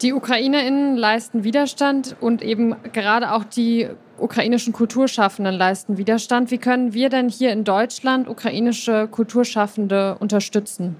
Die 0.02 0.12
UkrainerInnen 0.12 0.98
leisten 0.98 1.46
Widerstand 1.46 2.18
und 2.20 2.42
eben 2.42 2.76
gerade 2.92 3.32
auch 3.32 3.46
die 3.46 3.88
ukrainischen 4.18 4.74
Kulturschaffenden 4.74 5.56
leisten 5.56 5.98
Widerstand. 5.98 6.52
Wie 6.52 6.58
können 6.58 6.94
wir 6.94 7.10
denn 7.10 7.30
hier 7.30 7.54
in 7.54 7.64
Deutschland 7.64 8.28
ukrainische 8.28 9.08
Kulturschaffende 9.08 10.18
unterstützen? 10.20 10.98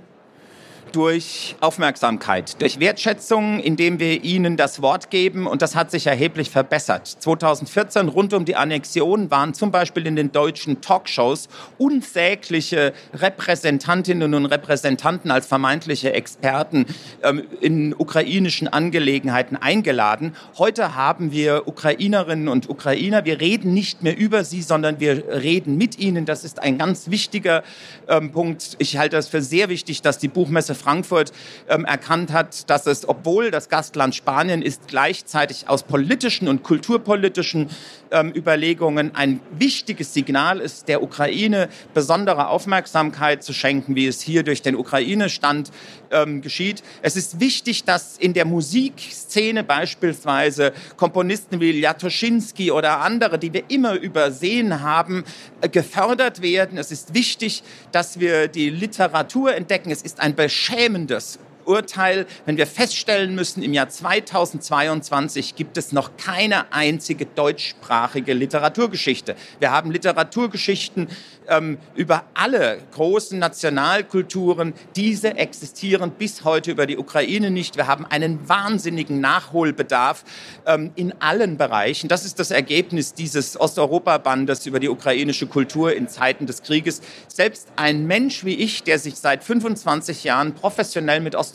Durch 0.96 1.58
Aufmerksamkeit, 1.60 2.62
durch 2.62 2.80
Wertschätzung, 2.80 3.60
indem 3.60 4.00
wir 4.00 4.24
ihnen 4.24 4.56
das 4.56 4.82
Wort 4.82 5.10
geben. 5.10 5.46
Und 5.46 5.62
das 5.62 5.76
hat 5.76 5.92
sich 5.92 6.08
erheblich 6.08 6.50
verbessert. 6.50 7.06
2014 7.06 8.08
rund 8.08 8.34
um 8.34 8.46
die 8.46 8.56
Annexion 8.56 9.30
waren 9.30 9.54
zum 9.54 9.72
Beispiel 9.72 10.08
in 10.08 10.16
den 10.16 10.32
deutschen 10.32 10.80
Talkshows 10.80 11.50
unsägliche 11.78 12.94
Repräsentantinnen 13.14 14.34
und 14.34 14.46
Repräsentanten 14.46 15.32
als 15.32 15.48
vermeintliche 15.48 16.14
Experten 16.14 16.86
ähm, 17.24 17.44
in 17.60 17.94
ukrainischen 17.94 18.70
Angelegenheiten 18.70 19.58
eingeladen. 19.58 20.34
Heute 20.58 20.96
haben 20.96 21.34
wir 21.34 21.68
Ukrainerinnen 21.68 22.48
und 22.48 22.70
Ukrainer. 22.70 23.26
Wir 23.26 23.42
reden 23.42 23.74
nicht 23.74 24.02
mehr 24.02 24.18
über 24.18 24.46
sie, 24.46 24.62
sondern 24.62 25.02
wir 25.02 25.26
reden 25.28 25.78
mit 25.78 26.00
ihnen. 26.00 26.26
Das 26.26 26.46
ist 26.46 26.62
ein 26.62 26.78
ganz 26.78 27.10
wichtiger 27.10 27.64
ähm, 28.08 28.32
Punkt. 28.32 28.78
Ich 28.78 28.98
halte 28.98 29.18
es 29.18 29.28
für 29.28 29.42
sehr 29.42 29.68
wichtig, 29.68 30.02
dass 30.02 30.20
die 30.20 30.30
Buchmesse 30.30 30.74
Frankfurt 30.86 31.34
ähm, 31.68 31.84
erkannt 31.84 32.32
hat, 32.32 32.70
dass 32.70 32.86
es, 32.86 33.10
obwohl 33.10 33.50
das 33.50 33.70
Gastland 33.70 34.14
Spanien 34.14 34.62
ist, 34.62 34.88
gleichzeitig 34.88 35.68
aus 35.68 35.82
politischen 35.82 36.48
und 36.48 36.62
kulturpolitischen 36.62 37.72
ähm, 38.12 38.32
Überlegungen 38.36 39.16
ein 39.16 39.40
wichtiges 39.52 40.14
Signal 40.14 40.60
ist, 40.60 40.88
der 40.88 41.02
Ukraine 41.02 41.70
besondere 41.96 42.50
Aufmerksamkeit 42.50 43.44
zu 43.44 43.52
schenken, 43.52 43.96
wie 43.96 44.06
es 44.06 44.22
hier 44.22 44.44
durch 44.44 44.62
den 44.62 44.76
Ukraine-Stand 44.76 45.72
ähm, 46.12 46.42
geschieht. 46.42 46.84
Es 47.02 47.16
ist 47.16 47.40
wichtig, 47.40 47.84
dass 47.84 48.18
in 48.18 48.34
der 48.34 48.46
Musikszene 48.46 49.64
beispielsweise 49.64 50.72
Komponisten 50.98 51.60
wie 51.60 51.72
Jatoschinski 51.72 52.72
oder 52.72 53.00
andere, 53.00 53.40
die 53.40 53.54
wir 53.54 53.64
immer 53.70 53.96
übersehen 53.96 54.82
haben, 54.82 55.24
äh, 55.62 55.70
gefördert 55.70 56.44
werden. 56.44 56.78
Es 56.78 56.92
ist 56.92 57.16
wichtig, 57.16 57.64
dass 57.92 58.20
wir 58.20 58.48
die 58.48 58.70
Literatur 58.70 59.56
entdecken. 59.56 59.92
Es 59.92 60.04
ist 60.04 60.20
ein 60.20 60.36
beschämendes 60.76 61.40
Urteil, 61.66 62.26
wenn 62.46 62.58
wir 62.58 62.68
feststellen 62.68 63.36
müssen, 63.36 63.64
im 63.64 63.74
Jahr 63.74 63.90
2022 63.90 65.56
gibt 65.56 65.78
es 65.78 65.92
noch 65.92 66.18
keine 66.18 66.72
einzige 66.72 67.26
deutschsprachige 67.26 68.34
Literaturgeschichte. 68.34 69.36
Wir 69.60 69.72
haben 69.72 69.92
Literaturgeschichten 69.92 71.08
ähm, 71.48 71.78
über 71.96 72.24
alle 72.34 72.80
großen 72.94 73.38
Nationalkulturen. 73.38 74.74
Diese 74.96 75.36
existieren 75.36 76.12
bis 76.12 76.44
heute 76.44 76.72
über 76.72 76.86
die 76.86 76.98
Ukraine 76.98 77.52
nicht. 77.52 77.78
Wir 77.78 77.88
haben 77.88 78.06
einen 78.06 78.48
wahnsinnigen 78.48 79.20
Nachholbedarf 79.20 80.24
ähm, 80.66 80.92
in 80.96 81.14
allen 81.22 81.58
Bereichen. 81.58 82.08
Das 82.08 82.26
ist 82.26 82.40
das 82.40 82.52
Ergebnis 82.52 83.14
dieses 83.14 83.60
Osteuropa-Bandes 83.60 84.66
über 84.66 84.80
die 84.80 84.90
ukrainische 84.90 85.48
Kultur 85.48 85.94
in 85.94 86.08
Zeiten 86.08 86.46
des 86.46 86.64
Krieges. 86.64 87.02
Selbst 87.28 87.68
ein 87.76 88.06
Mensch 88.08 88.46
wie 88.46 88.56
ich, 88.56 88.84
der 88.84 89.00
sich 89.00 89.16
seit 89.16 89.44
25 89.44 90.24
Jahren 90.24 90.54
professionell 90.54 91.20
mit 91.20 91.36
Osteuropa 91.36 91.55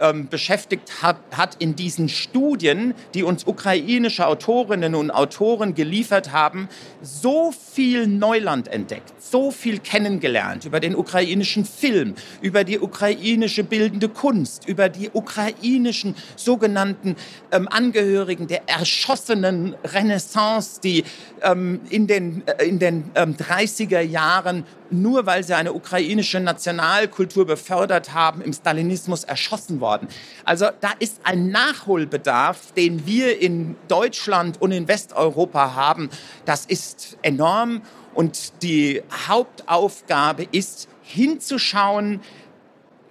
ähm, 0.00 0.28
beschäftigt 0.28 1.02
hat, 1.02 1.16
hat 1.36 1.56
in 1.58 1.76
diesen 1.76 2.08
Studien, 2.08 2.94
die 3.14 3.22
uns 3.22 3.46
ukrainische 3.46 4.26
Autorinnen 4.26 4.94
und 4.94 5.10
Autoren 5.10 5.74
geliefert 5.74 6.32
haben, 6.32 6.68
so 7.02 7.52
viel 7.52 8.06
Neuland 8.06 8.68
entdeckt, 8.68 9.12
so 9.18 9.50
viel 9.50 9.78
kennengelernt 9.78 10.64
über 10.64 10.80
den 10.80 10.94
ukrainischen 10.94 11.64
Film, 11.64 12.14
über 12.40 12.64
die 12.64 12.78
ukrainische 12.78 13.64
bildende 13.64 14.08
Kunst, 14.08 14.68
über 14.68 14.88
die 14.88 15.10
ukrainischen 15.12 16.14
sogenannten 16.36 17.16
ähm, 17.52 17.68
Angehörigen 17.68 18.46
der 18.46 18.68
erschossenen 18.68 19.74
Renaissance, 19.84 20.80
die 20.80 21.04
ähm, 21.42 21.80
in 21.90 22.06
den, 22.06 22.42
äh, 22.46 22.64
in 22.64 22.78
den 22.78 23.10
ähm, 23.14 23.36
30er 23.36 24.00
Jahren 24.00 24.64
nur 24.90 25.26
weil 25.26 25.44
sie 25.44 25.54
eine 25.54 25.72
ukrainische 25.72 26.40
Nationalkultur 26.40 27.46
befördert 27.46 28.14
haben, 28.14 28.42
im 28.42 28.52
Stalinismus 28.52 29.24
erschossen 29.24 29.80
worden. 29.80 30.08
Also 30.44 30.66
da 30.80 30.92
ist 30.98 31.20
ein 31.24 31.48
Nachholbedarf, 31.50 32.72
den 32.72 33.06
wir 33.06 33.40
in 33.40 33.76
Deutschland 33.88 34.60
und 34.60 34.72
in 34.72 34.88
Westeuropa 34.88 35.74
haben. 35.74 36.10
Das 36.44 36.66
ist 36.66 37.18
enorm 37.22 37.82
und 38.14 38.62
die 38.62 39.02
Hauptaufgabe 39.28 40.46
ist 40.50 40.88
hinzuschauen, 41.02 42.20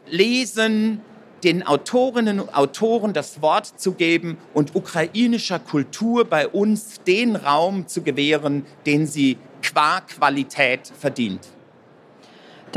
lesen, 0.09 1.01
den 1.43 1.65
Autorinnen 1.65 2.39
und 2.39 2.55
Autoren 2.55 3.13
das 3.13 3.41
Wort 3.41 3.79
zu 3.79 3.93
geben 3.93 4.37
und 4.53 4.75
ukrainischer 4.75 5.59
Kultur 5.59 6.25
bei 6.25 6.47
uns 6.47 7.01
den 7.05 7.35
Raum 7.35 7.87
zu 7.87 8.01
gewähren, 8.01 8.65
den 8.85 9.05
sie 9.05 9.37
qua 9.61 10.01
Qualität 10.01 10.91
verdient. 10.99 11.41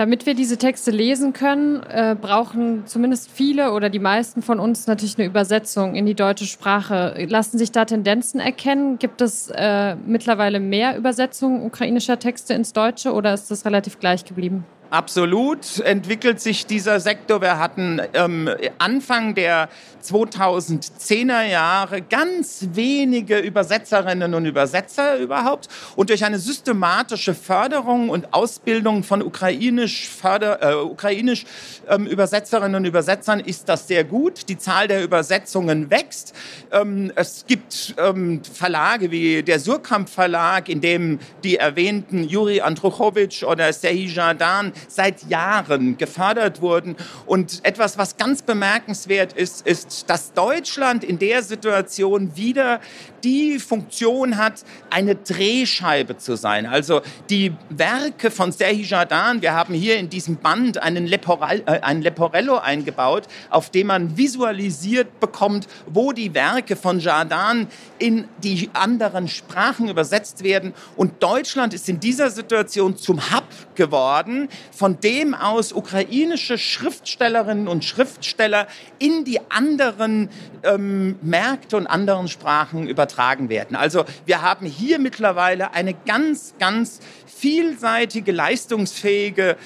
Damit 0.00 0.24
wir 0.24 0.32
diese 0.32 0.56
Texte 0.56 0.90
lesen 0.90 1.34
können, 1.34 1.82
äh, 1.82 2.16
brauchen 2.18 2.86
zumindest 2.86 3.30
viele 3.30 3.72
oder 3.72 3.90
die 3.90 3.98
meisten 3.98 4.40
von 4.40 4.58
uns 4.58 4.86
natürlich 4.86 5.18
eine 5.18 5.26
Übersetzung 5.26 5.94
in 5.94 6.06
die 6.06 6.14
deutsche 6.14 6.46
Sprache. 6.46 7.26
Lassen 7.28 7.58
sich 7.58 7.70
da 7.70 7.84
Tendenzen 7.84 8.40
erkennen? 8.40 8.98
Gibt 8.98 9.20
es 9.20 9.50
äh, 9.54 9.96
mittlerweile 9.96 10.58
mehr 10.58 10.96
Übersetzungen 10.96 11.62
ukrainischer 11.62 12.18
Texte 12.18 12.54
ins 12.54 12.72
Deutsche 12.72 13.12
oder 13.12 13.34
ist 13.34 13.50
das 13.50 13.66
relativ 13.66 13.98
gleich 13.98 14.24
geblieben? 14.24 14.64
Absolut 14.90 15.78
entwickelt 15.78 16.40
sich 16.40 16.66
dieser 16.66 16.98
Sektor. 16.98 17.40
Wir 17.40 17.60
hatten 17.60 18.00
ähm, 18.12 18.50
Anfang 18.78 19.36
der 19.36 19.68
2010er 20.02 21.44
Jahre 21.44 22.02
ganz 22.02 22.66
wenige 22.72 23.38
Übersetzerinnen 23.38 24.34
und 24.34 24.46
Übersetzer 24.46 25.18
überhaupt. 25.18 25.68
Und 25.94 26.10
durch 26.10 26.24
eine 26.24 26.40
systematische 26.40 27.34
Förderung 27.34 28.08
und 28.08 28.34
Ausbildung 28.34 29.04
von 29.04 29.22
ukrainisch, 29.22 30.08
Förder, 30.08 30.60
äh, 30.60 30.74
ukrainisch 30.74 31.44
ähm, 31.88 32.06
Übersetzerinnen 32.06 32.74
und 32.74 32.84
Übersetzern 32.84 33.38
ist 33.38 33.68
das 33.68 33.86
sehr 33.86 34.02
gut. 34.02 34.48
Die 34.48 34.58
Zahl 34.58 34.88
der 34.88 35.04
Übersetzungen 35.04 35.90
wächst. 35.90 36.34
Ähm, 36.72 37.12
es 37.14 37.44
gibt 37.46 37.94
ähm, 37.96 38.42
Verlage 38.42 39.12
wie 39.12 39.44
der 39.44 39.60
Surkamp 39.60 40.08
Verlag, 40.08 40.68
in 40.68 40.80
dem 40.80 41.20
die 41.44 41.58
erwähnten 41.58 42.24
Juri 42.24 42.60
Andruchowitsch 42.60 43.44
oder 43.44 43.72
Serhii 43.72 44.06
Jardan 44.06 44.72
seit 44.88 45.28
Jahren 45.28 45.98
gefördert 45.98 46.60
wurden. 46.60 46.96
Und 47.26 47.64
etwas, 47.64 47.98
was 47.98 48.16
ganz 48.16 48.42
bemerkenswert 48.42 49.32
ist, 49.32 49.66
ist, 49.66 50.08
dass 50.08 50.32
Deutschland 50.32 51.04
in 51.04 51.18
der 51.18 51.42
Situation 51.42 52.36
wieder 52.36 52.80
die 53.24 53.58
Funktion 53.58 54.36
hat, 54.36 54.64
eine 54.90 55.14
Drehscheibe 55.14 56.16
zu 56.16 56.36
sein. 56.36 56.66
Also 56.66 57.02
die 57.28 57.52
Werke 57.68 58.30
von 58.30 58.52
Serhi 58.52 58.82
Jardin, 58.82 59.42
wir 59.42 59.52
haben 59.52 59.74
hier 59.74 59.98
in 59.98 60.08
diesem 60.08 60.36
Band 60.36 60.78
einen, 60.78 61.06
Leporel, 61.06 61.62
äh, 61.66 61.80
einen 61.80 62.02
Leporello 62.02 62.58
eingebaut, 62.58 63.26
auf 63.50 63.70
dem 63.70 63.88
man 63.88 64.16
visualisiert 64.16 65.20
bekommt, 65.20 65.68
wo 65.86 66.12
die 66.12 66.34
Werke 66.34 66.76
von 66.76 67.00
Jardin 67.00 67.68
in 67.98 68.26
die 68.42 68.70
anderen 68.72 69.28
Sprachen 69.28 69.88
übersetzt 69.88 70.42
werden. 70.42 70.74
Und 70.96 71.22
Deutschland 71.22 71.74
ist 71.74 71.88
in 71.88 72.00
dieser 72.00 72.30
Situation 72.30 72.96
zum 72.96 73.30
Hub 73.30 73.44
geworden, 73.74 74.48
von 74.70 75.00
dem 75.00 75.34
aus 75.34 75.72
ukrainische 75.72 76.58
Schriftstellerinnen 76.58 77.68
und 77.68 77.84
Schriftsteller 77.84 78.66
in 78.98 79.24
die 79.24 79.40
anderen 79.50 80.28
ähm, 80.62 81.16
Märkte 81.22 81.76
und 81.76 81.86
anderen 81.86 82.28
Sprachen 82.28 82.86
übertragen 82.86 83.48
werden. 83.48 83.76
Also 83.76 84.04
wir 84.26 84.42
haben 84.42 84.66
hier 84.66 84.98
mittlerweile 84.98 85.72
eine 85.74 85.94
ganz, 85.94 86.54
ganz 86.58 87.00
vielseitige, 87.26 88.32
leistungsfähige 88.32 89.56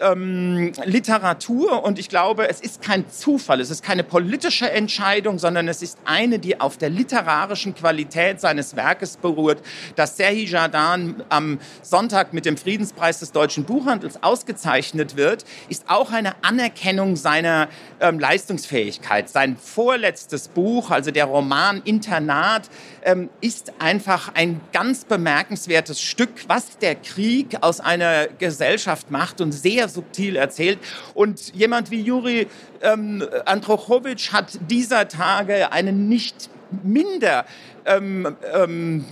ähm, 0.00 0.72
Literatur 0.84 1.82
und 1.84 1.98
ich 1.98 2.08
glaube, 2.08 2.48
es 2.48 2.60
ist 2.60 2.82
kein 2.82 3.08
Zufall, 3.08 3.60
es 3.60 3.70
ist 3.70 3.82
keine 3.82 4.04
politische 4.04 4.70
Entscheidung, 4.70 5.38
sondern 5.38 5.68
es 5.68 5.82
ist 5.82 5.98
eine, 6.04 6.38
die 6.38 6.60
auf 6.60 6.76
der 6.76 6.90
literarischen 6.90 7.74
Qualität 7.74 8.40
seines 8.40 8.76
Werkes 8.76 9.16
beruht. 9.16 9.58
Dass 9.96 10.16
Serhi 10.16 10.44
Jardin 10.44 11.22
am 11.28 11.58
Sonntag 11.82 12.32
mit 12.32 12.46
dem 12.46 12.56
Friedenspreis 12.56 13.20
des 13.20 13.32
deutschen 13.32 13.64
Buchhandels 13.64 14.22
ausgezeichnet 14.22 15.16
wird, 15.16 15.44
ist 15.68 15.84
auch 15.88 16.12
eine 16.12 16.34
Anerkennung 16.42 17.16
seiner 17.16 17.68
ähm, 18.00 18.18
Leistungsfähigkeit. 18.18 19.28
Sein 19.28 19.56
vorletztes 19.56 20.48
Buch, 20.48 20.90
also 20.90 21.10
der 21.10 21.26
Roman 21.26 21.82
Internat, 21.84 22.68
ähm, 23.02 23.30
ist 23.40 23.72
einfach 23.78 24.34
ein 24.34 24.60
ganz 24.72 25.04
bemerkenswertes 25.04 26.00
Stück, 26.00 26.30
was 26.48 26.78
der 26.78 26.94
Krieg 26.94 27.58
aus 27.60 27.80
einer 27.80 28.26
Gesellschaft 28.26 29.10
macht 29.10 29.40
und 29.40 29.52
sehr 29.52 29.83
subtil 29.88 30.36
erzählt. 30.36 30.78
Und 31.14 31.54
jemand 31.54 31.90
wie 31.90 32.00
Juri 32.00 32.46
ähm, 32.82 33.24
Androchowitsch 33.44 34.32
hat 34.32 34.58
dieser 34.70 35.08
Tage 35.08 35.72
einen 35.72 36.08
nicht 36.08 36.50
minder 36.82 37.44
ähm, 37.86 38.36
ähm, 38.52 39.04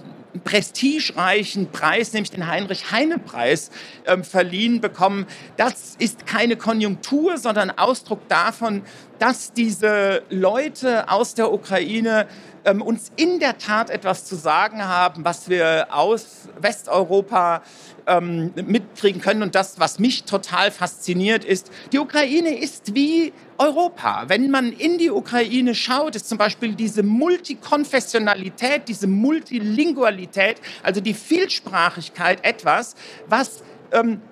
prestigereichen 0.45 1.71
Preis, 1.71 2.13
nämlich 2.13 2.31
den 2.31 2.47
Heinrich-Heine-Preis, 2.47 3.71
ähm, 4.07 4.25
verliehen 4.25 4.81
bekommen. 4.81 5.27
Das 5.57 5.95
ist 5.99 6.27
keine 6.27 6.57
Konjunktur, 6.57 7.37
sondern 7.39 7.71
Ausdruck 7.71 8.27
davon, 8.29 8.83
dass 9.19 9.53
diese 9.53 10.23
Leute 10.31 11.11
aus 11.11 11.35
der 11.35 11.53
Ukraine 11.53 12.27
ähm, 12.65 12.83
uns 12.83 13.13
in 13.17 13.41
der 13.41 13.59
Tat 13.59 13.91
etwas 13.91 14.25
zu 14.25 14.37
sagen 14.37 14.85
haben, 14.85 15.25
was 15.25 15.49
wir 15.49 15.89
aus 15.91 16.49
Westeuropa 16.61 17.63
ähm, 18.07 18.53
mitkriegen 18.55 19.21
können. 19.21 19.43
Und 19.43 19.55
das, 19.55 19.79
was 19.79 19.99
mich 19.99 20.25
total 20.25 20.71
fasziniert, 20.71 21.45
ist, 21.45 21.71
die 21.93 21.99
Ukraine 21.99 22.57
ist 22.59 22.95
wie 22.95 23.33
Europa. 23.59 24.25
Wenn 24.29 24.51
man 24.51 24.73
in 24.73 24.99
die 24.99 25.11
Ukraine 25.11 25.75
schaut, 25.75 26.17
ist 26.17 26.29
zum 26.29 26.39
Beispiel 26.39 26.75
diese 26.75 27.03
Multikonfessionalität, 27.03 28.89
diese 28.89 29.07
Multilingualität, 29.07 30.57
also 30.83 31.01
die 31.01 31.15
Vielsprachigkeit 31.15 32.45
etwas, 32.45 32.95
was 33.29 33.63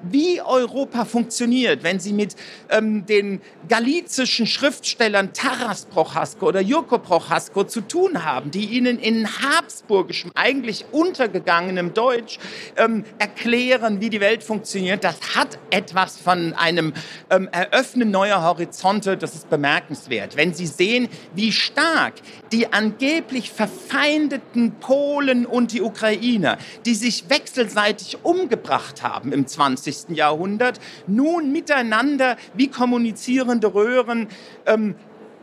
wie 0.03 0.41
Europa 0.41 1.05
funktioniert, 1.05 1.83
wenn 1.83 2.01
Sie 2.01 2.13
mit 2.13 2.37
ähm, 2.71 3.05
den 3.07 3.41
galizischen 3.69 4.47
Schriftstellern 4.47 5.33
Taras 5.33 5.87
Prochasko 5.87 6.49
oder 6.49 6.61
Jurko 6.61 6.99
Prochasko 6.99 7.65
zu 7.65 7.83
tun 7.83 8.25
haben, 8.25 8.51
die 8.51 8.65
Ihnen 8.67 8.99
in 8.99 9.29
habsburgischem, 9.29 10.31
eigentlich 10.35 10.87
untergegangenem 10.93 11.95
Deutsch 11.95 12.39
ähm, 12.77 13.05
erklären, 13.19 14.01
wie 14.01 14.11
die 14.11 14.21
Welt 14.21 14.43
funktioniert. 14.43 15.05
Das 15.05 15.37
hat 15.37 15.59
etwas 15.71 16.19
von 16.19 16.55
einem 16.55 16.93
ähm, 17.29 17.49
Eröffnen 17.53 18.11
neuer 18.11 18.43
Horizonte, 18.43 19.17
das 19.17 19.35
ist 19.35 19.51
bemerkenswert. 19.51 20.37
Wenn 20.37 20.55
Sie 20.55 20.67
sehen, 20.67 21.09
wie 21.35 21.53
stark 21.53 22.15
die 22.53 22.73
angeblich 22.73 23.51
verfeindeten 23.51 24.73
Polen 24.81 25.47
und 25.47 25.73
die 25.73 25.83
Ukrainer, 25.83 26.59
die 26.87 26.95
sich 26.95 27.29
wechselseitig 27.29 28.19
umgebracht 28.25 29.03
haben 29.03 29.33
im 29.33 29.47
20. 29.51 30.11
Jahrhundert, 30.11 30.81
nun 31.07 31.53
miteinander 31.53 32.37
wie 32.55 32.69
kommunizierende 32.69 33.75
Röhren 33.75 34.29
ähm, 34.67 34.95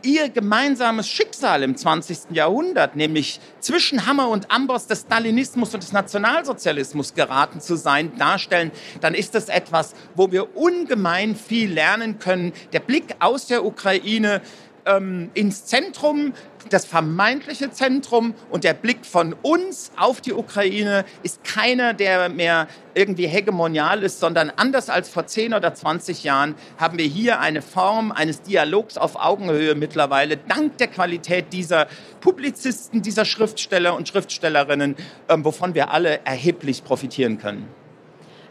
ihr 0.02 0.28
gemeinsames 0.28 1.08
Schicksal 1.08 1.62
im 1.62 1.76
20. 1.76 2.30
Jahrhundert, 2.30 2.96
nämlich 2.96 3.40
zwischen 3.60 4.06
Hammer 4.06 4.28
und 4.28 4.50
Amboss 4.50 4.86
des 4.86 5.02
Stalinismus 5.02 5.74
und 5.74 5.82
des 5.82 5.92
Nationalsozialismus 5.92 7.14
geraten 7.14 7.60
zu 7.60 7.76
sein, 7.76 8.16
darstellen, 8.16 8.70
dann 9.00 9.14
ist 9.14 9.34
das 9.34 9.48
etwas, 9.48 9.94
wo 10.14 10.30
wir 10.30 10.56
ungemein 10.56 11.34
viel 11.36 11.72
lernen 11.72 12.18
können. 12.18 12.52
Der 12.72 12.80
Blick 12.80 13.16
aus 13.18 13.46
der 13.46 13.64
Ukraine 13.64 14.40
ähm, 14.88 15.30
ins 15.34 15.66
Zentrum, 15.66 16.32
das 16.70 16.84
vermeintliche 16.84 17.70
Zentrum 17.70 18.34
und 18.50 18.64
der 18.64 18.74
Blick 18.74 19.06
von 19.06 19.34
uns 19.42 19.92
auf 19.96 20.20
die 20.20 20.32
Ukraine 20.32 21.04
ist 21.22 21.44
keiner, 21.44 21.94
der 21.94 22.28
mehr 22.28 22.66
irgendwie 22.94 23.26
hegemonial 23.26 24.02
ist, 24.02 24.20
sondern 24.20 24.50
anders 24.56 24.90
als 24.90 25.08
vor 25.08 25.26
10 25.26 25.54
oder 25.54 25.72
20 25.72 26.24
Jahren 26.24 26.56
haben 26.78 26.98
wir 26.98 27.06
hier 27.06 27.40
eine 27.40 27.62
Form 27.62 28.10
eines 28.10 28.42
Dialogs 28.42 28.98
auf 28.98 29.16
Augenhöhe 29.16 29.74
mittlerweile, 29.74 30.36
dank 30.36 30.78
der 30.78 30.88
Qualität 30.88 31.52
dieser 31.52 31.86
Publizisten, 32.20 33.02
dieser 33.02 33.24
Schriftsteller 33.24 33.94
und 33.94 34.08
Schriftstellerinnen, 34.08 34.96
ähm, 35.28 35.44
wovon 35.44 35.74
wir 35.74 35.90
alle 35.90 36.20
erheblich 36.24 36.84
profitieren 36.84 37.38
können. 37.38 37.68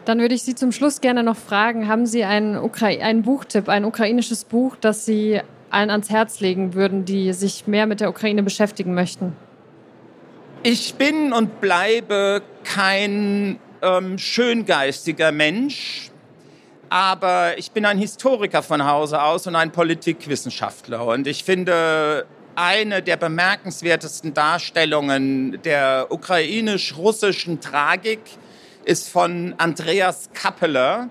Dann 0.06 0.20
würde 0.20 0.36
ich 0.36 0.44
Sie 0.44 0.56
zum 0.56 0.72
Schluss 0.72 1.02
gerne 1.02 1.22
noch 1.22 1.36
fragen, 1.36 1.90
haben 1.90 2.06
Sie 2.06 2.24
einen, 2.24 2.56
Ukra 2.56 2.92
Buchtipp, 3.16 3.68
ein 3.68 3.84
ukrainisches 3.84 4.46
Buch, 4.46 4.78
das 4.80 5.06
Sie 5.06 5.42
allen 5.70 5.90
ans 5.90 6.10
Herz 6.10 6.40
legen 6.40 6.74
würden, 6.74 7.06
die 7.06 7.34
sich 7.34 7.68
mehr 7.68 7.86
mit 7.86 8.00
der 8.00 8.10
Ukraine 8.10 8.44
beschäftigen 8.44 8.94
möchten? 8.94 9.36
Ich 10.64 10.96
bin 10.96 11.34
und 11.34 11.62
bleibe 11.62 12.42
kein 12.64 13.60
ähm, 13.82 14.18
schöngeistiger 14.18 15.32
Mensch, 15.32 16.10
aber 16.90 17.58
ich 17.58 17.72
bin 17.72 17.86
ein 17.86 17.98
Historiker 17.98 18.64
von 18.64 18.86
Hause 18.86 19.22
aus 19.22 19.48
und 19.48 19.56
ein 19.56 19.72
Politikwissenschaftler. 19.72 21.06
Und 21.06 21.28
ich 21.28 21.44
finde, 21.44 22.26
eine 22.56 23.04
der 23.04 23.18
bemerkenswertesten 23.18 24.34
Darstellungen 24.34 25.62
der 25.64 26.08
ukrainisch-russischen 26.10 27.62
Tragik 27.62 28.20
ist 28.84 29.10
von 29.10 29.54
Andreas 29.58 30.30
Kappeler, 30.34 31.10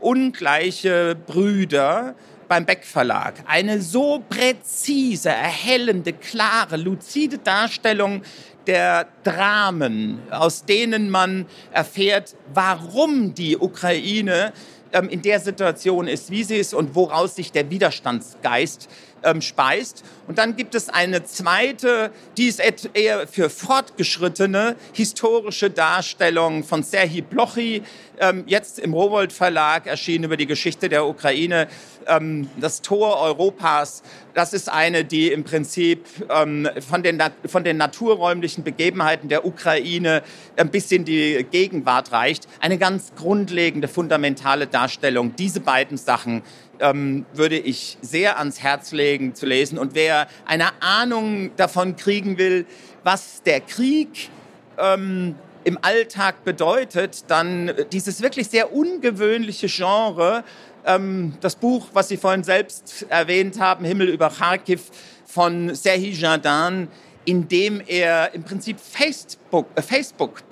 Ungleiche 0.00 1.16
Brüder, 1.26 2.14
beim 2.48 2.64
Beck 2.64 2.84
Verlag. 2.84 3.34
Eine 3.46 3.80
so 3.80 4.22
präzise, 4.28 5.30
erhellende, 5.30 6.12
klare, 6.12 6.76
luzide 6.76 7.38
Darstellung 7.38 8.22
der 8.66 9.06
Dramen, 9.22 10.18
aus 10.30 10.64
denen 10.64 11.10
man 11.10 11.46
erfährt, 11.72 12.34
warum 12.52 13.34
die 13.34 13.56
Ukraine 13.56 14.52
ähm, 14.92 15.08
in 15.08 15.22
der 15.22 15.40
Situation 15.40 16.08
ist, 16.08 16.30
wie 16.30 16.44
sie 16.44 16.56
ist 16.56 16.74
und 16.74 16.94
woraus 16.94 17.36
sich 17.36 17.52
der 17.52 17.70
Widerstandsgeist 17.70 18.88
ähm, 19.22 19.40
speist. 19.40 20.04
Und 20.26 20.38
dann 20.38 20.56
gibt 20.56 20.74
es 20.74 20.88
eine 20.88 21.24
zweite, 21.24 22.10
die 22.36 22.46
ist 22.46 22.60
eher 22.94 23.26
für 23.26 23.50
fortgeschrittene 23.50 24.76
historische 24.92 25.70
Darstellung 25.70 26.64
von 26.64 26.82
Serhii 26.82 27.22
Blochy, 27.22 27.82
ähm, 28.18 28.44
jetzt 28.46 28.78
im 28.78 28.94
Rowold 28.94 29.32
Verlag 29.32 29.86
erschienen 29.86 30.24
über 30.24 30.36
die 30.36 30.46
Geschichte 30.46 30.88
der 30.88 31.06
Ukraine, 31.06 31.68
ähm, 32.06 32.48
das 32.58 32.82
Tor 32.82 33.20
Europas. 33.20 34.02
Das 34.34 34.52
ist 34.52 34.70
eine, 34.70 35.04
die 35.04 35.30
im 35.32 35.44
Prinzip 35.44 36.06
ähm, 36.30 36.68
von, 36.86 37.02
den, 37.02 37.22
von 37.46 37.64
den 37.64 37.76
naturräumlichen 37.76 38.64
Begebenheiten 38.64 39.28
der 39.28 39.44
Ukraine 39.44 40.22
ein 40.56 40.70
bisschen 40.70 41.04
die 41.04 41.46
Gegenwart 41.50 42.12
reicht. 42.12 42.48
Eine 42.60 42.78
ganz 42.78 43.12
grundlegende, 43.16 43.88
fundamentale 43.88 44.66
Darstellung. 44.66 45.34
Diese 45.36 45.60
beiden 45.60 45.96
Sachen 45.96 46.42
ähm, 46.80 47.26
würde 47.32 47.58
ich 47.58 47.98
sehr 48.00 48.38
ans 48.38 48.62
Herz 48.62 48.92
legen 48.92 49.34
zu 49.34 49.46
lesen. 49.46 49.78
Und 49.78 49.94
wer 49.94 50.28
eine 50.46 50.82
Ahnung 50.82 51.50
davon 51.56 51.96
kriegen 51.96 52.38
will, 52.38 52.66
was 53.04 53.42
der 53.42 53.60
Krieg 53.60 54.30
ähm, 54.78 55.34
im 55.64 55.78
Alltag 55.82 56.44
bedeutet, 56.44 57.24
dann 57.28 57.72
dieses 57.92 58.22
wirklich 58.22 58.48
sehr 58.48 58.72
ungewöhnliche 58.72 59.66
Genre, 59.66 60.44
ähm, 60.84 61.34
das 61.40 61.56
Buch, 61.56 61.88
was 61.92 62.08
Sie 62.08 62.16
vorhin 62.16 62.44
selbst 62.44 63.06
erwähnt 63.08 63.60
haben, 63.60 63.84
Himmel 63.84 64.08
über 64.08 64.30
Kharkiv 64.30 64.90
von 65.24 65.74
Serhi 65.74 66.10
Jardin, 66.10 66.88
in 67.24 67.48
dem 67.48 67.82
er 67.84 68.32
im 68.34 68.44
Prinzip 68.44 68.78
Facebook-Posts 68.78 69.86
Facebook 69.86 70.42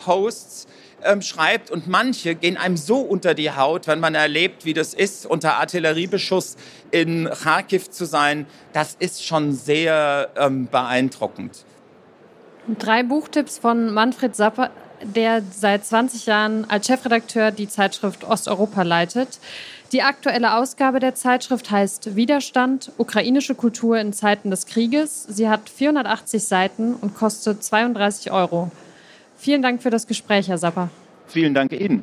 ähm, 1.05 1.23
schreibt 1.23 1.71
und 1.71 1.87
manche 1.87 2.35
gehen 2.35 2.57
einem 2.57 2.77
so 2.77 2.99
unter 2.99 3.35
die 3.35 3.51
Haut, 3.51 3.87
wenn 3.87 4.01
man 4.01 4.15
erlebt, 4.15 4.65
wie 4.65 4.75
das 4.75 4.95
ist, 4.95 5.27
unter 5.27 5.57
Artilleriebeschuss 5.57 6.57
in 6.91 7.29
Kharkiv 7.29 7.91
zu 7.91 8.05
sein. 8.05 8.47
Das 8.73 8.97
ist 8.99 9.25
schon 9.25 9.53
sehr 9.53 10.31
ähm, 10.37 10.69
beeindruckend. 10.69 11.65
Drei 12.79 13.03
Buchtipps 13.03 13.59
von 13.59 13.93
Manfred 13.93 14.35
Sapper, 14.35 14.71
der 15.03 15.43
seit 15.51 15.85
20 15.85 16.27
Jahren 16.27 16.69
als 16.71 16.87
Chefredakteur 16.87 17.51
die 17.51 17.69
Zeitschrift 17.69 18.25
Osteuropa 18.25 18.83
leitet. 18.83 19.39
Die 19.93 20.03
aktuelle 20.03 20.57
Ausgabe 20.57 20.99
der 20.99 21.15
Zeitschrift 21.15 21.71
heißt 21.71 22.17
Widerstand, 22.17 22.91
ukrainische 22.97 23.55
Kultur 23.55 23.99
in 23.99 24.13
Zeiten 24.13 24.51
des 24.51 24.67
Krieges. 24.67 25.25
Sie 25.25 25.49
hat 25.49 25.69
480 25.69 26.43
Seiten 26.43 26.95
und 26.95 27.15
kostet 27.15 27.63
32 27.63 28.33
Euro. 28.33 28.73
Vielen 29.37 29.63
Dank 29.63 29.83
für 29.83 29.91
das 29.91 30.07
Gespräch, 30.07 30.49
Herr 30.49 30.59
Sapper. 30.59 30.91
Vielen 31.27 31.55
Dank 31.55 31.73
Ihnen. 31.73 32.03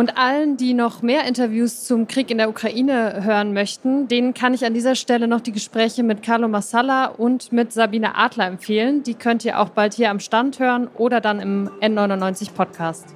Und 0.00 0.16
allen, 0.16 0.56
die 0.56 0.72
noch 0.72 1.02
mehr 1.02 1.24
Interviews 1.24 1.84
zum 1.84 2.06
Krieg 2.06 2.30
in 2.30 2.38
der 2.38 2.48
Ukraine 2.48 3.22
hören 3.22 3.52
möchten, 3.52 4.08
denen 4.08 4.32
kann 4.32 4.54
ich 4.54 4.64
an 4.64 4.72
dieser 4.72 4.94
Stelle 4.94 5.28
noch 5.28 5.42
die 5.42 5.52
Gespräche 5.52 6.02
mit 6.02 6.22
Carlo 6.22 6.48
Massala 6.48 7.04
und 7.04 7.52
mit 7.52 7.74
Sabine 7.74 8.16
Adler 8.16 8.46
empfehlen. 8.46 9.02
Die 9.02 9.12
könnt 9.12 9.44
ihr 9.44 9.60
auch 9.60 9.68
bald 9.68 9.92
hier 9.92 10.10
am 10.10 10.18
Stand 10.18 10.58
hören 10.58 10.88
oder 10.96 11.20
dann 11.20 11.38
im 11.38 11.68
N99 11.82 12.52
Podcast. 12.52 13.08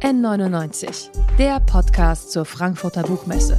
N99, 0.00 1.10
der 1.38 1.60
Podcast 1.60 2.32
zur 2.32 2.46
Frankfurter 2.46 3.02
Buchmesse. 3.02 3.58